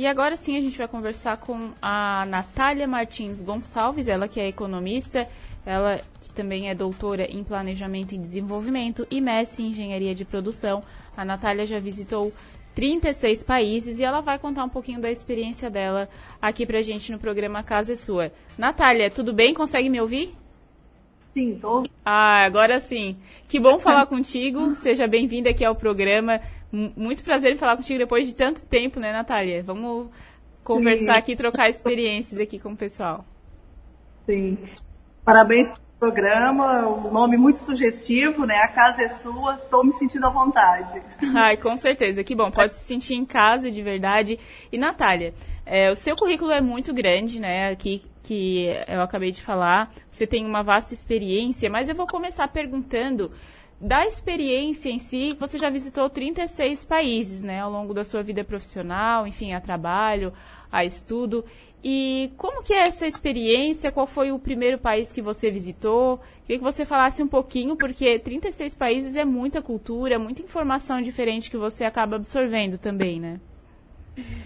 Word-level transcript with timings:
E 0.00 0.06
agora 0.06 0.34
sim 0.34 0.56
a 0.56 0.60
gente 0.62 0.78
vai 0.78 0.88
conversar 0.88 1.36
com 1.36 1.72
a 1.82 2.24
Natália 2.24 2.88
Martins 2.88 3.42
Gonçalves, 3.42 4.08
ela 4.08 4.26
que 4.26 4.40
é 4.40 4.48
economista, 4.48 5.28
ela 5.66 6.00
que 6.22 6.30
também 6.30 6.70
é 6.70 6.74
doutora 6.74 7.30
em 7.30 7.44
Planejamento 7.44 8.14
e 8.14 8.16
Desenvolvimento 8.16 9.06
e 9.10 9.20
mestre 9.20 9.62
em 9.62 9.66
Engenharia 9.68 10.14
de 10.14 10.24
Produção. 10.24 10.82
A 11.14 11.22
Natália 11.22 11.66
já 11.66 11.78
visitou 11.78 12.32
36 12.74 13.44
países 13.44 13.98
e 13.98 14.02
ela 14.02 14.22
vai 14.22 14.38
contar 14.38 14.64
um 14.64 14.70
pouquinho 14.70 15.02
da 15.02 15.10
experiência 15.10 15.68
dela 15.68 16.08
aqui 16.40 16.64
pra 16.64 16.80
gente 16.80 17.12
no 17.12 17.18
programa 17.18 17.62
Casa 17.62 17.92
é 17.92 17.96
Sua. 17.96 18.32
Natália, 18.56 19.10
tudo 19.10 19.34
bem? 19.34 19.52
Consegue 19.52 19.90
me 19.90 20.00
ouvir? 20.00 20.34
Sim, 21.34 21.58
tô. 21.60 21.84
Ah, 22.04 22.44
agora 22.44 22.80
sim. 22.80 23.16
Que 23.48 23.60
bom 23.60 23.78
falar 23.78 24.06
contigo. 24.06 24.74
Seja 24.74 25.06
bem-vinda 25.06 25.50
aqui 25.50 25.64
ao 25.64 25.74
programa. 25.74 26.40
Muito 26.72 27.22
prazer 27.24 27.52
em 27.52 27.56
falar 27.56 27.76
contigo 27.76 27.98
depois 27.98 28.26
de 28.26 28.34
tanto 28.34 28.64
tempo, 28.64 29.00
né, 29.00 29.12
Natália? 29.12 29.62
Vamos 29.62 30.08
conversar 30.62 31.14
sim. 31.14 31.18
aqui, 31.18 31.36
trocar 31.36 31.68
experiências 31.68 32.38
aqui 32.40 32.58
com 32.58 32.72
o 32.72 32.76
pessoal. 32.76 33.24
Sim. 34.26 34.56
Parabéns 35.24 35.68
pelo 35.68 35.80
programa, 35.98 36.88
um 36.88 37.12
nome 37.12 37.36
muito 37.36 37.58
sugestivo, 37.58 38.46
né? 38.46 38.56
A 38.58 38.68
casa 38.68 39.02
é 39.02 39.08
sua, 39.08 39.56
estou 39.56 39.84
me 39.84 39.92
sentindo 39.92 40.26
à 40.26 40.30
vontade. 40.30 41.02
Ai, 41.34 41.56
com 41.56 41.76
certeza, 41.76 42.22
que 42.22 42.34
bom, 42.34 42.50
pode 42.50 42.72
se 42.72 42.84
sentir 42.84 43.14
em 43.14 43.24
casa 43.24 43.70
de 43.70 43.82
verdade. 43.82 44.38
E 44.70 44.78
Natália, 44.78 45.34
é, 45.66 45.90
o 45.90 45.96
seu 45.96 46.14
currículo 46.16 46.52
é 46.52 46.60
muito 46.60 46.94
grande, 46.94 47.40
né? 47.40 47.70
Aqui 47.70 48.02
que 48.22 48.66
eu 48.86 49.02
acabei 49.02 49.32
de 49.32 49.42
falar, 49.42 49.92
você 50.08 50.24
tem 50.24 50.46
uma 50.46 50.62
vasta 50.62 50.94
experiência, 50.94 51.68
mas 51.68 51.88
eu 51.88 51.96
vou 51.96 52.06
começar 52.06 52.46
perguntando 52.46 53.32
da 53.80 54.06
experiência 54.06 54.90
em 54.90 54.98
si, 54.98 55.34
você 55.38 55.58
já 55.58 55.70
visitou 55.70 56.10
36 56.10 56.84
países, 56.84 57.42
né, 57.42 57.60
ao 57.60 57.70
longo 57.70 57.94
da 57.94 58.04
sua 58.04 58.22
vida 58.22 58.44
profissional, 58.44 59.26
enfim, 59.26 59.54
a 59.54 59.60
trabalho, 59.60 60.32
a 60.70 60.84
estudo. 60.84 61.44
E 61.82 62.30
como 62.36 62.62
que 62.62 62.74
é 62.74 62.86
essa 62.86 63.06
experiência? 63.06 63.90
Qual 63.90 64.06
foi 64.06 64.30
o 64.32 64.38
primeiro 64.38 64.76
país 64.76 65.10
que 65.10 65.22
você 65.22 65.50
visitou? 65.50 66.20
Queria 66.42 66.58
que 66.58 66.64
você 66.64 66.84
falasse 66.84 67.22
um 67.22 67.28
pouquinho, 67.28 67.74
porque 67.74 68.18
36 68.18 68.74
países 68.74 69.16
é 69.16 69.24
muita 69.24 69.62
cultura, 69.62 70.18
muita 70.18 70.42
informação 70.42 71.00
diferente 71.00 71.50
que 71.50 71.56
você 71.56 71.84
acaba 71.84 72.16
absorvendo 72.16 72.76
também, 72.76 73.18
né? 73.18 73.40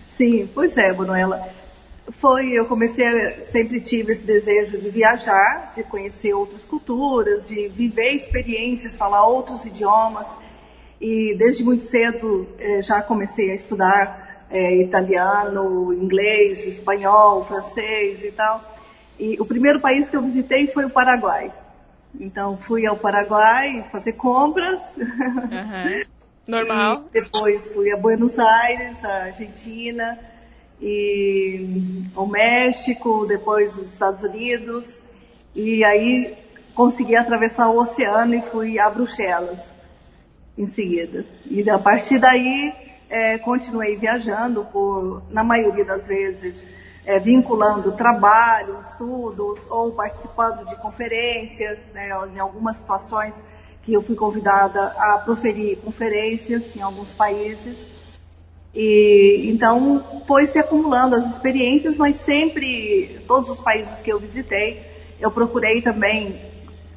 Sim, 0.06 0.48
pois 0.55 0.77
é, 0.77 0.92
Manuela. 0.92 1.63
Foi, 2.10 2.52
eu 2.52 2.66
comecei, 2.66 3.41
sempre 3.41 3.80
tive 3.80 4.12
esse 4.12 4.27
desejo 4.27 4.78
de 4.78 4.91
viajar, 4.91 5.72
de 5.74 5.83
conhecer 5.83 6.34
outras 6.34 6.66
culturas, 6.66 7.48
de 7.48 7.69
viver 7.69 8.12
experiências, 8.12 8.96
falar 8.96 9.27
outros 9.27 9.64
idiomas. 9.64 10.38
E 11.00 11.34
desde 11.38 11.64
muito 11.64 11.83
cedo 11.83 12.46
eh, 12.58 12.83
já 12.83 13.02
comecei 13.02 13.50
a 13.50 13.55
estudar 13.55 14.46
é, 14.50 14.77
italiano, 14.77 15.92
inglês, 15.92 16.66
espanhol, 16.66 17.42
francês 17.42 18.22
e 18.22 18.30
tal. 18.30 18.62
E 19.18 19.41
o 19.41 19.44
primeiro 19.44 19.80
país 19.80 20.11
que 20.11 20.16
eu 20.16 20.22
visitei 20.22 20.66
foi 20.68 20.84
o 20.84 20.91
Paraguai. 20.91 21.52
Então 22.18 22.56
fui 22.56 22.86
ao 22.86 22.96
Paraguai 22.96 23.84
fazer 23.91 24.12
compras. 24.12 24.80
Uhum. 24.96 26.05
Normal. 26.46 27.05
Depois 27.12 27.72
fui 27.72 27.91
a 27.91 27.96
Buenos 27.96 28.39
Aires, 28.39 29.02
a 29.05 29.24
Argentina, 29.24 30.18
e 30.80 32.05
o 32.17 32.27
México, 32.27 33.27
depois 33.27 33.77
os 33.77 33.92
Estados 33.92 34.22
Unidos. 34.22 35.03
E 35.55 35.84
aí 35.84 36.36
consegui 36.75 37.17
atravessar 37.17 37.69
o 37.69 37.78
oceano 37.78 38.34
e 38.34 38.42
fui 38.42 38.78
a 38.78 38.91
Bruxelas 38.91 39.72
em 40.56 40.67
seguida. 40.67 41.25
E 41.47 41.69
a 41.69 41.78
partir 41.78 42.19
daí 42.19 42.72
é, 43.08 43.39
continuei 43.39 43.97
viajando 43.97 44.64
por, 44.64 45.22
na 45.30 45.45
maioria 45.45 45.84
das 45.84 46.06
vezes, 46.06 46.70
é, 47.06 47.19
vinculando 47.19 47.92
trabalho, 47.92 48.78
estudos 48.80 49.67
ou 49.70 49.92
participando 49.92 50.67
de 50.67 50.77
conferências, 50.77 51.86
né, 51.92 52.08
em 52.34 52.39
algumas 52.39 52.78
situações 52.78 53.45
que 53.83 53.92
eu 53.92 54.01
fui 54.01 54.17
convidada 54.17 54.95
a 54.96 55.18
proferir 55.18 55.77
conferências 55.79 56.74
em 56.74 56.80
alguns 56.80 57.13
países. 57.13 57.89
E 58.74 59.48
então 59.51 60.23
foi 60.27 60.46
se 60.46 60.58
acumulando 60.58 61.14
as 61.14 61.30
experiências, 61.30 61.96
mas 61.96 62.17
sempre, 62.17 63.20
todos 63.27 63.48
os 63.48 63.61
países 63.61 64.02
que 64.02 64.12
eu 64.12 64.18
visitei, 64.18 64.83
eu 65.20 65.30
procurei 65.30 65.80
também 65.80 66.40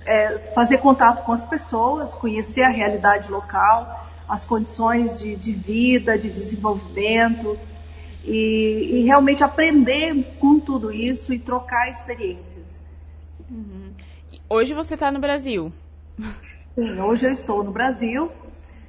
é, 0.06 0.40
fazer 0.56 0.80
contato 0.80 1.24
com 1.24 1.34
as 1.34 1.46
pessoas, 1.46 2.16
conhecer 2.16 2.64
a 2.64 2.70
realidade 2.70 3.30
local, 3.30 4.08
as 4.28 4.44
condições 4.44 5.20
de, 5.20 5.36
de 5.36 5.54
vida, 5.54 6.18
de 6.18 6.30
desenvolvimento 6.30 7.58
e, 8.24 8.90
e, 8.92 9.06
realmente 9.06 9.44
aprender 9.44 10.36
com 10.40 10.60
tudo 10.60 10.92
isso 10.92 11.34
e 11.34 11.40
trocar 11.40 11.90
experiências. 11.90 12.82
Uhum. 13.50 13.92
Hoje 14.50 14.74
você 14.74 14.96
está 14.96 15.12
no 15.12 15.20
Brasil? 15.20 15.72
Sim, 16.76 17.00
hoje 17.00 17.26
eu 17.26 17.32
estou 17.32 17.64
no 17.64 17.72
Brasil. 17.72 18.32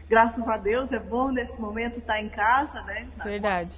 Graças 0.09 0.49
a 0.49 0.57
Deus 0.57 0.91
é 0.93 0.99
bom 0.99 1.31
nesse 1.31 1.61
momento 1.61 1.99
estar 1.99 2.21
em 2.21 2.29
casa, 2.29 2.83
né? 2.83 3.09
Na 3.17 3.25
Verdade. 3.25 3.71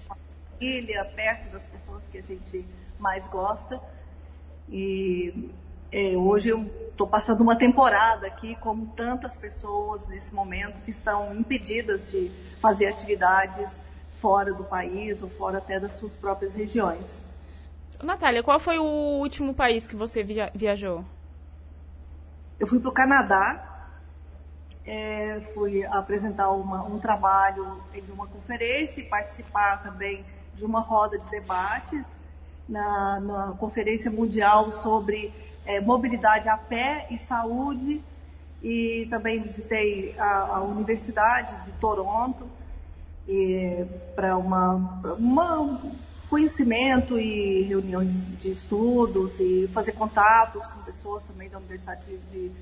Família, 0.58 1.04
perto 1.04 1.50
das 1.50 1.66
pessoas 1.66 2.02
que 2.10 2.18
a 2.18 2.22
gente 2.22 2.64
mais 2.98 3.26
gosta. 3.26 3.80
E 4.69 5.50
é, 5.90 6.16
hoje 6.16 6.50
eu 6.50 6.70
estou 6.90 7.08
passando 7.08 7.40
uma 7.40 7.56
temporada 7.56 8.26
aqui, 8.26 8.54
como 8.56 8.86
tantas 8.94 9.36
pessoas 9.36 10.06
nesse 10.06 10.32
momento 10.32 10.80
que 10.82 10.90
estão 10.90 11.34
impedidas 11.34 12.10
de 12.10 12.30
fazer 12.60 12.86
atividades 12.86 13.82
fora 14.12 14.52
do 14.52 14.62
país 14.62 15.22
ou 15.22 15.30
fora 15.30 15.58
até 15.58 15.80
das 15.80 15.94
suas 15.94 16.14
próprias 16.14 16.54
regiões. 16.54 17.22
Natália, 18.02 18.42
qual 18.42 18.60
foi 18.60 18.78
o 18.78 18.84
último 19.19 19.52
país 19.52 19.88
que 19.88 19.96
você 19.96 20.22
via 20.22 20.52
viajou? 20.54 21.04
Eu 22.58 22.66
fui 22.66 22.78
para 22.78 22.90
o 22.90 22.92
Canadá, 22.92 23.69
é, 24.90 25.40
fui 25.54 25.86
apresentar 25.86 26.50
uma, 26.50 26.82
um 26.82 26.98
trabalho 26.98 27.80
em 27.94 28.02
uma 28.10 28.26
conferência 28.26 29.00
e 29.00 29.04
participar 29.04 29.80
também 29.84 30.24
de 30.52 30.64
uma 30.64 30.80
roda 30.80 31.16
de 31.16 31.30
debates 31.30 32.18
na, 32.68 33.20
na 33.20 33.52
Conferência 33.56 34.10
Mundial 34.10 34.72
sobre 34.72 35.32
é, 35.64 35.80
mobilidade 35.80 36.48
a 36.48 36.56
pé 36.56 37.06
e 37.08 37.16
saúde. 37.16 38.02
E 38.60 39.06
também 39.08 39.40
visitei 39.40 40.18
a, 40.18 40.56
a 40.56 40.60
Universidade 40.60 41.54
de 41.64 41.72
Toronto 41.74 42.48
para 44.16 44.36
uma, 44.36 44.74
uma 45.16 45.80
conhecimento 46.28 47.16
e 47.16 47.62
reuniões 47.62 48.28
de 48.38 48.50
estudos 48.50 49.38
e 49.38 49.70
fazer 49.72 49.92
contatos 49.92 50.66
com 50.66 50.82
pessoas 50.82 51.22
também 51.22 51.48
da 51.48 51.58
Universidade 51.58 52.04
de, 52.06 52.48
de 52.48 52.52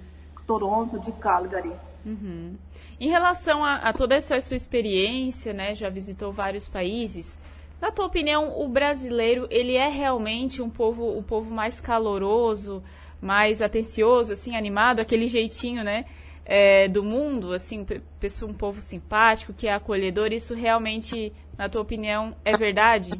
Toronto, 0.46 1.00
de 1.00 1.10
Calgary. 1.12 1.72
Uhum. 2.04 2.56
Em 3.00 3.08
relação 3.08 3.64
a, 3.64 3.76
a, 3.76 3.92
toda 3.92 4.14
essa 4.14 4.40
sua 4.40 4.56
experiência, 4.56 5.52
né, 5.52 5.74
já 5.74 5.88
visitou 5.88 6.32
vários 6.32 6.68
países. 6.68 7.38
Na 7.80 7.90
tua 7.90 8.06
opinião, 8.06 8.60
o 8.60 8.68
brasileiro 8.68 9.46
ele 9.50 9.74
é 9.76 9.88
realmente 9.88 10.60
um 10.60 10.70
povo, 10.70 11.16
o 11.16 11.22
povo 11.22 11.50
mais 11.50 11.80
caloroso, 11.80 12.82
mais 13.20 13.62
atencioso, 13.62 14.32
assim, 14.32 14.56
animado, 14.56 15.00
aquele 15.00 15.28
jeitinho, 15.28 15.84
né, 15.84 16.04
é, 16.44 16.88
do 16.88 17.04
mundo, 17.04 17.52
assim, 17.52 17.86
pessoa, 18.18 18.50
um 18.50 18.54
povo 18.54 18.80
simpático, 18.80 19.52
que 19.52 19.68
é 19.68 19.74
acolhedor. 19.74 20.32
Isso 20.32 20.54
realmente, 20.54 21.32
na 21.56 21.68
tua 21.68 21.82
opinião, 21.82 22.34
é 22.44 22.56
verdade? 22.56 23.10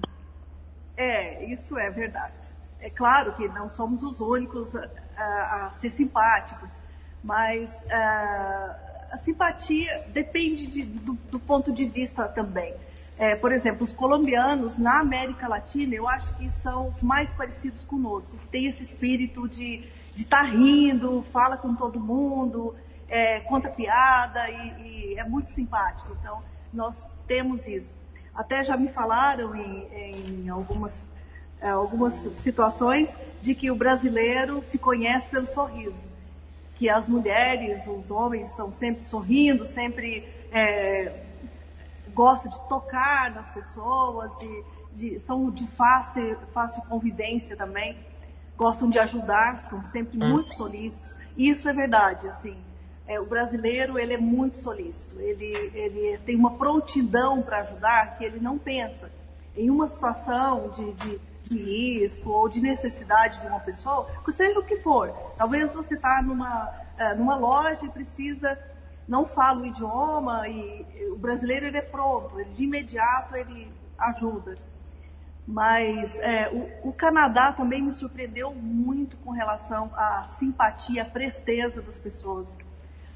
É, 0.97 1.45
isso 1.45 1.79
é 1.79 1.91
verdade. 1.91 2.57
É 2.81 2.89
claro 2.91 3.33
que 3.35 3.47
não 3.49 3.69
somos 3.69 4.03
os 4.03 4.21
únicos 4.21 4.75
a, 4.75 4.89
a, 5.17 5.67
a 5.67 5.73
ser 5.73 5.91
simpáticos, 5.91 6.79
mas 7.23 7.87
a, 7.91 8.77
a 9.13 9.17
simpatia 9.17 10.05
depende 10.09 10.67
de, 10.67 10.85
do, 10.85 11.15
do 11.15 11.41
ponto 11.41 11.73
de 11.73 11.85
vista 11.87 12.29
também. 12.29 12.75
É, 13.19 13.35
por 13.35 13.51
exemplo, 13.51 13.83
os 13.83 13.93
colombianos 13.93 14.79
na 14.79 15.01
América 15.01 15.49
Latina, 15.49 15.93
eu 15.95 16.07
acho 16.07 16.33
que 16.35 16.53
são 16.53 16.89
os 16.89 17.03
mais 17.03 17.33
parecidos 17.33 17.83
conosco, 17.83 18.37
que 18.37 18.47
tem 18.47 18.67
esse 18.67 18.83
espírito 18.83 19.49
de 19.49 19.85
estar 20.15 20.39
tá 20.39 20.45
rindo, 20.45 21.25
fala 21.33 21.57
com 21.57 21.75
todo 21.75 21.99
mundo, 21.99 22.77
é, 23.09 23.41
conta 23.41 23.71
piada 23.71 24.49
e, 24.49 25.15
e, 25.15 25.19
é 25.19 25.25
muito 25.25 25.51
simpático. 25.51 26.17
Então, 26.21 26.43
nós 26.73 27.09
temos 27.27 27.67
isso. 27.67 27.97
Até 28.33 28.63
já 28.63 28.77
me 28.77 28.89
falaram 28.89 29.57
em, 29.57 30.45
em 30.45 30.49
algumas, 30.49 31.05
é, 31.61 31.71
algumas 31.71 32.15
situações 32.37 33.19
de 33.41 33.53
que 33.53 33.69
o 33.69 33.75
brasileiro 33.75 34.63
se 34.63 34.79
conhece 34.79 35.29
pelo 35.29 35.47
sorriso. 35.47 36.05
Que 36.79 36.89
as 36.89 37.07
mulheres, 37.07 37.87
os 37.87 38.11
homens 38.11 38.51
estão 38.51 38.73
sempre 38.73 39.05
sorrindo, 39.05 39.67
sempre 39.67 40.27
é, 40.51 41.25
gosta 42.15 42.49
de 42.49 42.59
tocar 42.69 43.35
nas 43.35 43.51
pessoas, 43.51 44.35
de, 44.39 44.65
de, 44.93 45.19
são 45.19 45.51
de 45.51 45.67
fácil, 45.67 46.37
fácil 46.53 46.83
convivência 46.89 47.57
também, 47.57 47.97
gostam 48.57 48.91
de 48.91 48.99
ajudar, 48.99 49.61
são 49.61 49.85
sempre 49.85 50.17
hum. 50.17 50.31
muito 50.31 50.55
solícitos. 50.55 51.19
E 51.37 51.49
isso 51.49 51.69
é 51.69 51.73
verdade, 51.73 52.27
assim. 52.29 52.57
É, 53.07 53.19
o 53.21 53.25
brasileiro 53.25 53.99
ele 53.99 54.15
é 54.15 54.19
muito 54.19 54.59
solícito, 54.59 55.19
ele, 55.19 55.71
ele 55.73 56.19
tem 56.27 56.37
uma 56.37 56.59
prontidão 56.59 57.41
para 57.41 57.61
ajudar 57.61 58.19
que 58.19 58.25
ele 58.25 58.39
não 58.39 58.59
pensa. 58.59 59.11
em 59.57 59.71
uma 59.71 59.89
situação 59.89 60.69
de, 60.71 60.93
de, 60.93 61.21
de 61.49 61.57
risco 61.57 62.31
ou 62.31 62.49
de 62.49 62.61
necessidade 62.61 63.41
de 63.41 63.47
uma 63.47 63.61
pessoa, 63.61 64.09
seja 64.31 64.59
o 64.59 64.65
que 64.65 64.77
for. 64.77 65.13
Talvez 65.37 65.73
você 65.73 65.95
está 65.95 66.23
numa, 66.23 66.73
é, 66.97 67.15
numa 67.15 67.37
loja 67.37 67.87
e 67.87 67.89
precisa, 67.89 68.59
não 69.07 69.27
fala 69.27 69.63
o 69.63 69.67
idioma 69.67 70.49
e 70.49 70.87
o 71.11 71.17
brasileiro 71.17 71.67
ele 71.67 71.79
é 71.79 71.83
pronto, 71.83 72.39
ele, 72.39 72.51
de 72.51 72.65
imediato 72.65 73.35
ele 73.37 73.73
ajuda. 73.99 74.55
Mas 75.47 76.19
é, 76.19 76.51
o, 76.83 76.91
o, 76.91 76.93
Canadá 76.93 77.53
também 77.53 77.81
me 77.81 77.91
surpreendeu 77.91 78.55
muito 78.55 79.17
com 79.17 79.31
relação 79.31 79.91
à 79.95 80.27
simpatia, 80.27 81.03
à 81.03 81.05
presteza 81.07 81.81
das 81.81 81.99
pessoas. 81.99 82.47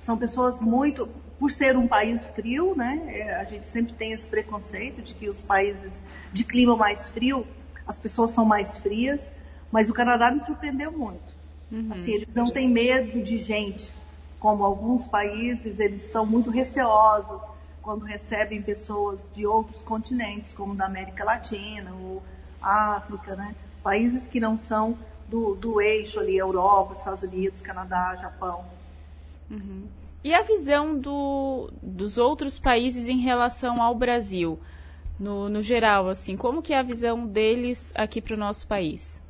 São 0.01 0.17
pessoas 0.17 0.59
muito, 0.59 1.07
por 1.39 1.51
ser 1.51 1.77
um 1.77 1.87
país 1.87 2.27
frio, 2.27 2.75
né? 2.75 3.03
É, 3.09 3.35
a 3.35 3.45
gente 3.45 3.67
sempre 3.67 3.93
tem 3.93 4.13
esse 4.13 4.27
preconceito 4.27 5.03
de 5.03 5.15
que 5.15 5.29
os 5.29 5.43
países 5.43 6.03
de 6.33 6.43
clima 6.43 6.75
mais 6.75 7.09
frio, 7.09 7.47
as 7.87 7.99
pessoas 7.99 8.31
são 8.31 8.45
mais 8.45 8.79
frias. 8.79 9.31
Mas 9.73 9.89
o 9.89 9.95
Canadá 9.95 10.31
me 10.31 10.39
surpreendeu 10.39 10.93
muito. 10.93 11.35
Uhum. 11.71 11.89
Assim, 11.91 12.13
eles 12.13 12.35
não 12.35 12.51
têm 12.51 12.69
medo 12.69 13.23
de 13.23 13.39
gente, 13.39 13.91
como 14.39 14.63
alguns 14.63 15.07
países, 15.07 15.81
eles 15.81 16.03
são 16.03 16.27
muito 16.27 16.51
receosos 16.51 17.51
quando 17.81 18.05
recebem 18.05 18.61
pessoas 18.61 19.31
de 19.35 19.47
outros 19.47 19.83
continentes, 19.83 20.53
como 20.53 20.75
da 20.75 20.85
América 20.85 21.25
Latina 21.25 21.91
ou 21.95 22.23
África, 22.61 23.35
né? 23.35 23.55
Países 23.83 24.29
que 24.29 24.39
não 24.39 24.57
são 24.57 24.97
do, 25.27 25.55
do 25.55 25.81
eixo 25.81 26.21
ali, 26.21 26.37
Europa, 26.37 26.93
Estados 26.93 27.23
Unidos, 27.23 27.63
Canadá, 27.63 28.15
Japão. 28.17 28.65
Uhum. 29.51 29.87
E 30.23 30.33
a 30.35 30.43
visão 30.43 30.97
do, 30.97 31.71
dos 31.83 32.19
outros 32.19 32.59
países 32.59 33.09
em 33.09 33.19
relação 33.19 33.83
ao 33.83 33.95
Brasil, 33.95 34.61
no, 35.23 35.49
no 35.49 35.63
geral, 35.63 36.09
assim, 36.09 36.37
como 36.37 36.61
que 36.61 36.75
é 36.75 36.79
a 36.79 36.83
visão 36.83 37.25
deles 37.25 37.93
aqui 37.95 38.21
para 38.21 38.35
o 38.35 38.37
nosso 38.37 38.67
país? 38.67 39.23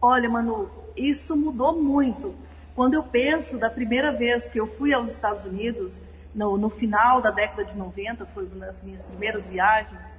Olha, 0.00 0.28
Manu, 0.28 0.70
isso 0.96 1.36
mudou 1.36 1.80
muito. 1.80 2.34
Quando 2.74 2.94
eu 2.94 3.02
penso 3.02 3.58
da 3.58 3.68
primeira 3.68 4.10
vez 4.10 4.48
que 4.48 4.58
eu 4.58 4.66
fui 4.66 4.94
aos 4.94 5.12
Estados 5.12 5.44
Unidos, 5.44 6.02
no, 6.34 6.56
no 6.56 6.70
final 6.70 7.20
da 7.20 7.30
década 7.30 7.64
de 7.64 7.76
90, 7.76 8.24
foi 8.24 8.46
uma 8.46 8.66
das 8.66 8.82
minhas 8.82 9.02
primeiras 9.02 9.46
viagens, 9.46 10.18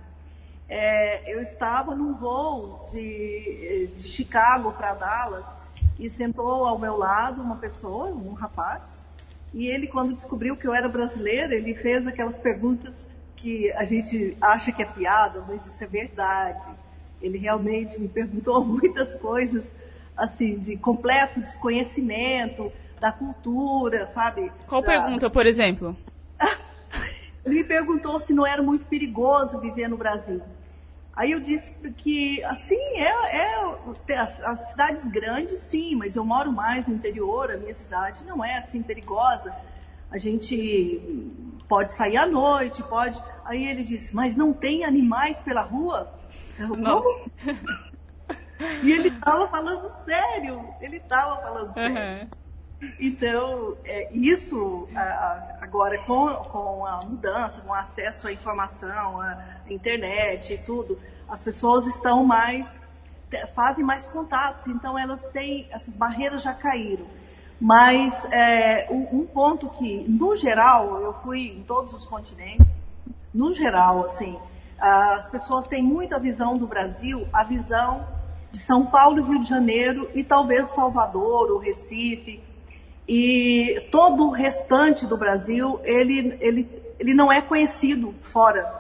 é, 0.70 1.34
eu 1.34 1.42
estava 1.42 1.96
num 1.96 2.14
voo 2.14 2.86
de, 2.92 3.90
de 3.96 4.04
Chicago 4.04 4.74
para 4.74 4.94
Dallas 4.94 5.60
e 5.98 6.08
sentou 6.08 6.66
ao 6.66 6.78
meu 6.78 6.98
lado 6.98 7.42
uma 7.42 7.56
pessoa, 7.56 8.10
um 8.10 8.34
rapaz, 8.34 8.96
e 9.54 9.66
ele, 9.68 9.88
quando 9.88 10.14
descobriu 10.14 10.56
que 10.56 10.68
eu 10.68 10.74
era 10.74 10.88
brasileira, 10.88 11.56
ele 11.56 11.74
fez 11.74 12.06
aquelas 12.06 12.38
perguntas 12.38 13.08
que 13.38 13.72
a 13.74 13.86
gente 13.86 14.36
acha 14.42 14.72
que 14.72 14.82
é 14.82 14.86
piada, 14.86 15.46
mas 15.48 15.66
isso 15.66 15.82
é 15.84 15.88
verdade. 15.88 16.70
Ele 17.22 17.38
realmente 17.38 18.00
me 18.00 18.08
perguntou 18.08 18.64
muitas 18.66 19.16
coisas, 19.16 19.74
assim, 20.18 20.60
de 20.60 20.76
completo 20.76 21.40
desconhecimento, 21.40 22.72
da 23.00 23.12
cultura, 23.12 24.08
sabe? 24.08 24.52
Qual 24.68 24.82
da... 24.82 24.88
pergunta, 24.88 25.30
por 25.30 25.46
exemplo? 25.46 25.96
Ele 27.46 27.56
me 27.56 27.64
perguntou 27.64 28.20
se 28.20 28.34
não 28.34 28.46
era 28.46 28.62
muito 28.62 28.86
perigoso 28.88 29.60
viver 29.60 29.88
no 29.88 29.96
Brasil. 29.96 30.42
Aí 31.16 31.32
eu 31.32 31.40
disse 31.40 31.74
que, 31.96 32.44
assim, 32.44 32.80
é, 32.96 33.38
é 33.38 34.16
as, 34.16 34.40
as, 34.42 34.70
cidades 34.70 35.08
grandes, 35.08 35.58
sim, 35.58 35.96
mas 35.96 36.16
eu 36.16 36.24
moro 36.24 36.52
mais 36.52 36.86
no 36.86 36.94
interior, 36.94 37.50
a 37.50 37.58
minha 37.58 37.74
cidade 37.74 38.24
não 38.26 38.44
é 38.44 38.58
assim 38.58 38.84
perigosa. 38.84 39.56
A 40.12 40.18
gente 40.20 41.22
pode 41.68 41.92
sair 41.92 42.18
à 42.18 42.26
noite, 42.26 42.84
pode. 42.84 43.22
Aí 43.46 43.66
ele 43.68 43.84
disse, 43.84 44.16
mas 44.16 44.36
não 44.36 44.54
tem 44.54 44.84
animais 44.84 45.42
pela 45.42 45.62
rua? 45.62 46.12
Eu, 46.58 46.70
Como? 46.70 47.32
e 48.84 48.92
ele 48.92 49.10
estava 49.10 49.48
falando 49.48 49.88
sério, 50.06 50.68
ele 50.82 50.98
estava 50.98 51.42
falando 51.42 51.74
sério. 51.74 51.96
Uhum. 51.96 52.30
Então, 53.00 53.76
é, 53.86 54.14
isso 54.14 54.88
agora 55.60 55.98
com, 56.00 56.28
com 56.44 56.86
a 56.86 57.00
mudança, 57.04 57.62
com 57.62 57.70
o 57.70 57.74
acesso 57.74 58.28
à 58.28 58.32
informação, 58.32 59.20
à 59.20 59.44
internet 59.68 60.54
e 60.54 60.58
tudo, 60.60 61.00
as 61.28 61.44
pessoas 61.44 61.88
estão 61.88 62.24
mais, 62.24 62.78
fazem 63.56 63.84
mais 63.84 64.06
contatos, 64.06 64.68
então 64.68 64.98
elas 64.98 65.26
têm, 65.28 65.68
essas 65.72 65.96
barreiras 65.96 66.44
já 66.44 66.54
caíram. 66.54 67.08
Mas 67.60 68.26
é, 68.26 68.88
um, 68.92 69.26
ponto 69.26 69.68
que, 69.70 70.06
no 70.08 70.36
geral, 70.36 71.02
eu 71.02 71.14
fui 71.14 71.48
em 71.48 71.64
todos 71.64 71.94
os 71.94 72.06
continentes, 72.06 72.80
no 73.34 73.52
geral, 73.52 74.06
assim, 74.06 74.38
as 74.80 75.28
pessoas 75.28 75.68
têm 75.68 75.82
muita 75.82 76.20
visão 76.20 76.58
do 76.58 76.68
Brasil, 76.68 77.28
a 77.34 77.44
visão 77.44 78.06
de 78.52 78.60
São 78.60 78.86
Paulo, 78.86 79.24
Rio 79.24 79.40
de 79.40 79.48
Janeiro 79.48 80.10
e 80.14 80.24
talvez 80.24 80.68
Salvador 80.68 81.52
ou 81.52 81.58
Recife, 81.58 82.44
e 83.08 83.88
todo 83.92 84.28
o 84.28 84.32
restante 84.32 85.08
do 85.08 85.18
Brasil, 85.18 85.80
ele, 85.84 86.38
ele, 86.40 86.84
ele 87.00 87.14
não 87.14 87.32
é 87.32 87.42
conhecido 87.42 88.14
fora. 88.22 88.72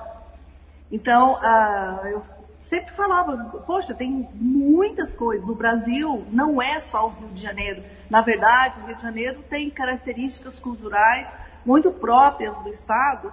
Então, 0.92 1.34
uh, 1.34 2.08
eu 2.08 2.22
sempre 2.68 2.94
falava, 2.94 3.38
poxa, 3.66 3.94
tem 3.94 4.28
muitas 4.34 5.14
coisas. 5.14 5.48
O 5.48 5.56
Brasil 5.56 6.28
não 6.30 6.62
é 6.62 6.82
só 6.82 7.08
o 7.08 7.10
Rio 7.12 7.30
de 7.30 7.42
Janeiro. 7.42 7.82
Na 8.10 8.22
verdade, 8.22 8.78
o 8.82 8.88
Rio 8.88 8.96
de 8.96 9.02
Janeiro 9.02 9.42
tem 9.50 9.70
características 9.70 10.60
culturais 10.60 11.38
muito 11.66 11.94
próprias 11.94 12.60
do 12.60 12.68
Estado, 12.70 13.32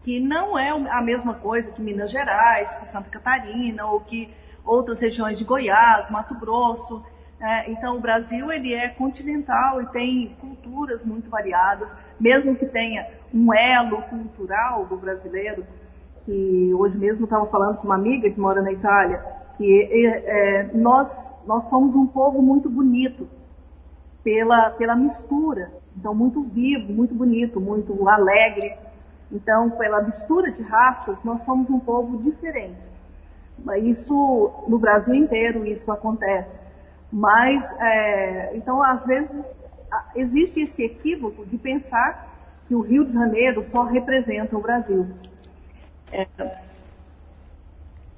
que 0.00 0.18
não 0.18 0.58
é 0.58 0.70
a 0.70 1.02
mesma 1.02 1.34
coisa 1.34 1.70
que 1.72 1.82
Minas 1.82 2.10
Gerais, 2.10 2.74
que 2.76 2.88
Santa 2.88 3.10
Catarina, 3.10 3.84
ou 3.84 4.00
que 4.00 4.32
outras 4.64 4.98
regiões 4.98 5.36
de 5.36 5.44
Goiás, 5.44 6.08
Mato 6.08 6.34
Grosso. 6.34 7.04
É, 7.38 7.70
então, 7.70 7.98
o 7.98 8.00
Brasil 8.00 8.50
ele 8.50 8.72
é 8.72 8.88
continental 8.88 9.82
e 9.82 9.86
tem 9.88 10.34
culturas 10.40 11.04
muito 11.04 11.28
variadas, 11.28 11.92
mesmo 12.18 12.56
que 12.56 12.64
tenha 12.64 13.10
um 13.32 13.52
elo 13.52 14.00
cultural 14.04 14.86
do 14.86 14.96
brasileiro, 14.96 15.66
que 16.28 16.74
hoje 16.74 16.98
mesmo 16.98 17.24
estava 17.24 17.46
falando 17.46 17.78
com 17.78 17.84
uma 17.84 17.94
amiga 17.94 18.28
que 18.28 18.38
mora 18.38 18.60
na 18.60 18.70
Itália, 18.70 19.24
que 19.56 19.88
é, 19.90 20.58
é, 20.58 20.70
nós, 20.74 21.32
nós 21.46 21.70
somos 21.70 21.96
um 21.96 22.06
povo 22.06 22.42
muito 22.42 22.68
bonito 22.68 23.26
pela, 24.22 24.68
pela 24.72 24.94
mistura, 24.94 25.72
então 25.96 26.14
muito 26.14 26.42
vivo, 26.42 26.92
muito 26.92 27.14
bonito, 27.14 27.58
muito 27.58 28.06
alegre. 28.06 28.76
Então, 29.32 29.70
pela 29.70 30.02
mistura 30.02 30.52
de 30.52 30.62
raças, 30.62 31.16
nós 31.24 31.44
somos 31.44 31.70
um 31.70 31.80
povo 31.80 32.18
diferente. 32.18 32.76
Isso, 33.82 34.50
no 34.68 34.78
Brasil 34.78 35.14
inteiro, 35.14 35.66
isso 35.66 35.90
acontece. 35.90 36.62
Mas, 37.10 37.64
é, 37.80 38.54
então, 38.54 38.82
às 38.82 39.04
vezes, 39.06 39.46
existe 40.14 40.60
esse 40.60 40.84
equívoco 40.84 41.46
de 41.46 41.56
pensar 41.56 42.28
que 42.66 42.74
o 42.74 42.80
Rio 42.80 43.06
de 43.06 43.14
Janeiro 43.14 43.62
só 43.62 43.84
representa 43.84 44.56
o 44.56 44.60
Brasil. 44.60 45.06
É, 46.12 46.26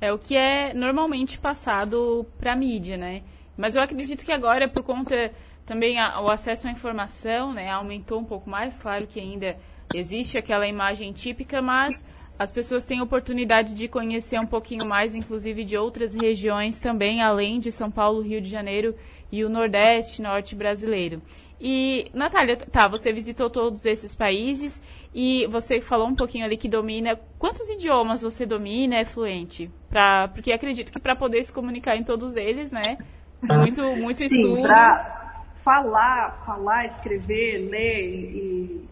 é 0.01 0.13
o 0.13 0.19
que 0.19 0.37
é 0.37 0.73
normalmente 0.75 1.39
passado 1.39 2.27
para 2.39 2.53
a 2.53 2.57
mídia, 2.57 2.97
né? 2.97 3.23
Mas 3.57 3.77
eu 3.77 3.83
acredito 3.83 4.25
que 4.25 4.33
agora, 4.33 4.69
por 4.69 4.83
conta 4.83 5.33
também 5.67 6.01
a, 6.01 6.21
o 6.21 6.31
acesso 6.31 6.67
à 6.67 6.71
informação, 6.71 7.53
né, 7.53 7.71
aumentou 7.71 8.19
um 8.19 8.25
pouco 8.25 8.49
mais. 8.49 8.79
Claro 8.79 9.07
que 9.07 9.21
ainda 9.21 9.57
existe 9.93 10.39
aquela 10.39 10.67
imagem 10.67 11.13
típica, 11.13 11.61
mas 11.61 12.05
as 12.39 12.51
pessoas 12.51 12.87
têm 12.87 13.03
oportunidade 13.03 13.75
de 13.75 13.87
conhecer 13.87 14.41
um 14.41 14.47
pouquinho 14.47 14.87
mais, 14.87 15.15
inclusive 15.15 15.63
de 15.63 15.77
outras 15.77 16.15
regiões 16.15 16.81
também, 16.81 17.21
além 17.21 17.61
de 17.61 17.71
São 17.71 17.91
Paulo, 17.91 18.23
Rio 18.23 18.41
de 18.41 18.49
Janeiro 18.49 18.97
e 19.31 19.45
o 19.45 19.51
Nordeste, 19.51 20.23
Norte 20.23 20.57
brasileiro. 20.57 21.21
E, 21.61 22.11
Natália, 22.15 22.57
tá, 22.57 22.89
você 22.89 23.13
visitou 23.13 23.51
todos 23.51 23.85
esses 23.85 24.15
países 24.15 24.81
e 25.15 25.47
você 25.49 25.81
falou 25.81 26.09
um 26.09 26.15
pouquinho 26.15 26.45
ali 26.45 26.57
que 26.57 26.69
domina. 26.69 27.19
Quantos 27.39 27.69
idiomas 27.71 28.23
você 28.23 28.47
domina, 28.47 28.97
é 28.97 29.05
fluente? 29.05 29.71
Pra, 29.89 30.29
porque 30.29 30.53
acredito 30.53 30.91
que 30.91 30.99
para 30.99 31.15
poder 31.15 31.45
se 31.45 31.53
comunicar 31.53 31.97
em 31.97 32.05
todos 32.05 32.37
eles, 32.37 32.73
né? 32.73 32.97
Muito, 33.43 33.83
muito 33.97 34.19
Sim, 34.21 34.27
estudo. 34.27 34.63
Pra 34.63 35.45
falar, 35.57 36.39
falar, 36.47 36.87
escrever, 36.87 37.69
ler 37.69 38.05
e 38.09 38.89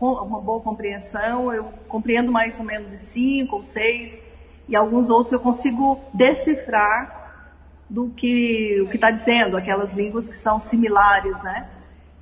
uma 0.00 0.40
boa 0.40 0.60
compreensão, 0.60 1.52
eu 1.52 1.64
compreendo 1.88 2.32
mais 2.32 2.58
ou 2.58 2.64
menos 2.64 2.90
de 2.90 2.98
cinco 2.98 3.56
ou 3.56 3.62
seis, 3.62 4.22
e 4.66 4.74
alguns 4.74 5.10
outros 5.10 5.32
eu 5.32 5.40
consigo 5.40 6.00
decifrar 6.14 7.19
do 7.90 8.08
que 8.10 8.80
o 8.80 8.88
que 8.88 8.94
está 8.94 9.10
dizendo, 9.10 9.56
aquelas 9.56 9.92
línguas 9.92 10.28
que 10.28 10.36
são 10.36 10.60
similares, 10.60 11.42
né? 11.42 11.68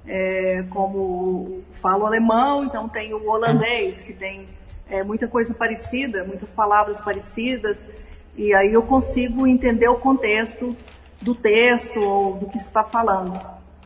É, 0.06 0.64
como 0.70 1.62
falo 1.70 2.06
alemão, 2.06 2.64
então 2.64 2.88
tem 2.88 3.12
o 3.12 3.28
holandês, 3.28 4.02
que 4.02 4.14
tem 4.14 4.46
é, 4.88 5.04
muita 5.04 5.28
coisa 5.28 5.52
parecida, 5.52 6.24
muitas 6.24 6.50
palavras 6.50 6.98
parecidas, 6.98 7.86
e 8.34 8.54
aí 8.54 8.72
eu 8.72 8.82
consigo 8.82 9.46
entender 9.46 9.88
o 9.88 9.96
contexto 9.96 10.74
do 11.20 11.34
texto 11.34 12.00
ou 12.00 12.34
do 12.34 12.46
que 12.46 12.56
está 12.56 12.82
falando. 12.82 13.38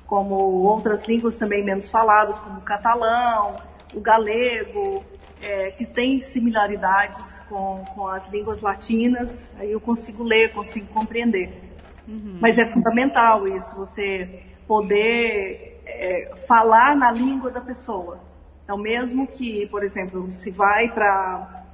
Como 0.06 0.34
outras 0.36 1.04
línguas 1.04 1.34
também 1.34 1.64
menos 1.64 1.90
faladas, 1.90 2.38
como 2.38 2.58
o 2.58 2.62
catalão, 2.62 3.56
o 3.92 4.00
galego, 4.00 5.02
é, 5.42 5.72
que 5.72 5.84
tem 5.84 6.20
similaridades 6.20 7.40
com, 7.48 7.84
com 7.92 8.06
as 8.06 8.30
línguas 8.30 8.60
latinas, 8.60 9.48
aí 9.58 9.72
eu 9.72 9.80
consigo 9.80 10.22
ler, 10.22 10.52
consigo 10.52 10.86
compreender. 10.94 11.71
Uhum. 12.06 12.38
Mas 12.40 12.58
é 12.58 12.66
fundamental 12.66 13.46
isso, 13.46 13.76
você 13.76 14.42
poder 14.66 15.80
é, 15.86 16.30
falar 16.46 16.96
na 16.96 17.10
língua 17.10 17.50
da 17.50 17.60
pessoa. 17.60 18.18
Então, 18.64 18.78
mesmo 18.78 19.26
que, 19.26 19.66
por 19.66 19.82
exemplo, 19.82 20.30
se 20.30 20.50
vai 20.50 20.88
para 20.88 21.66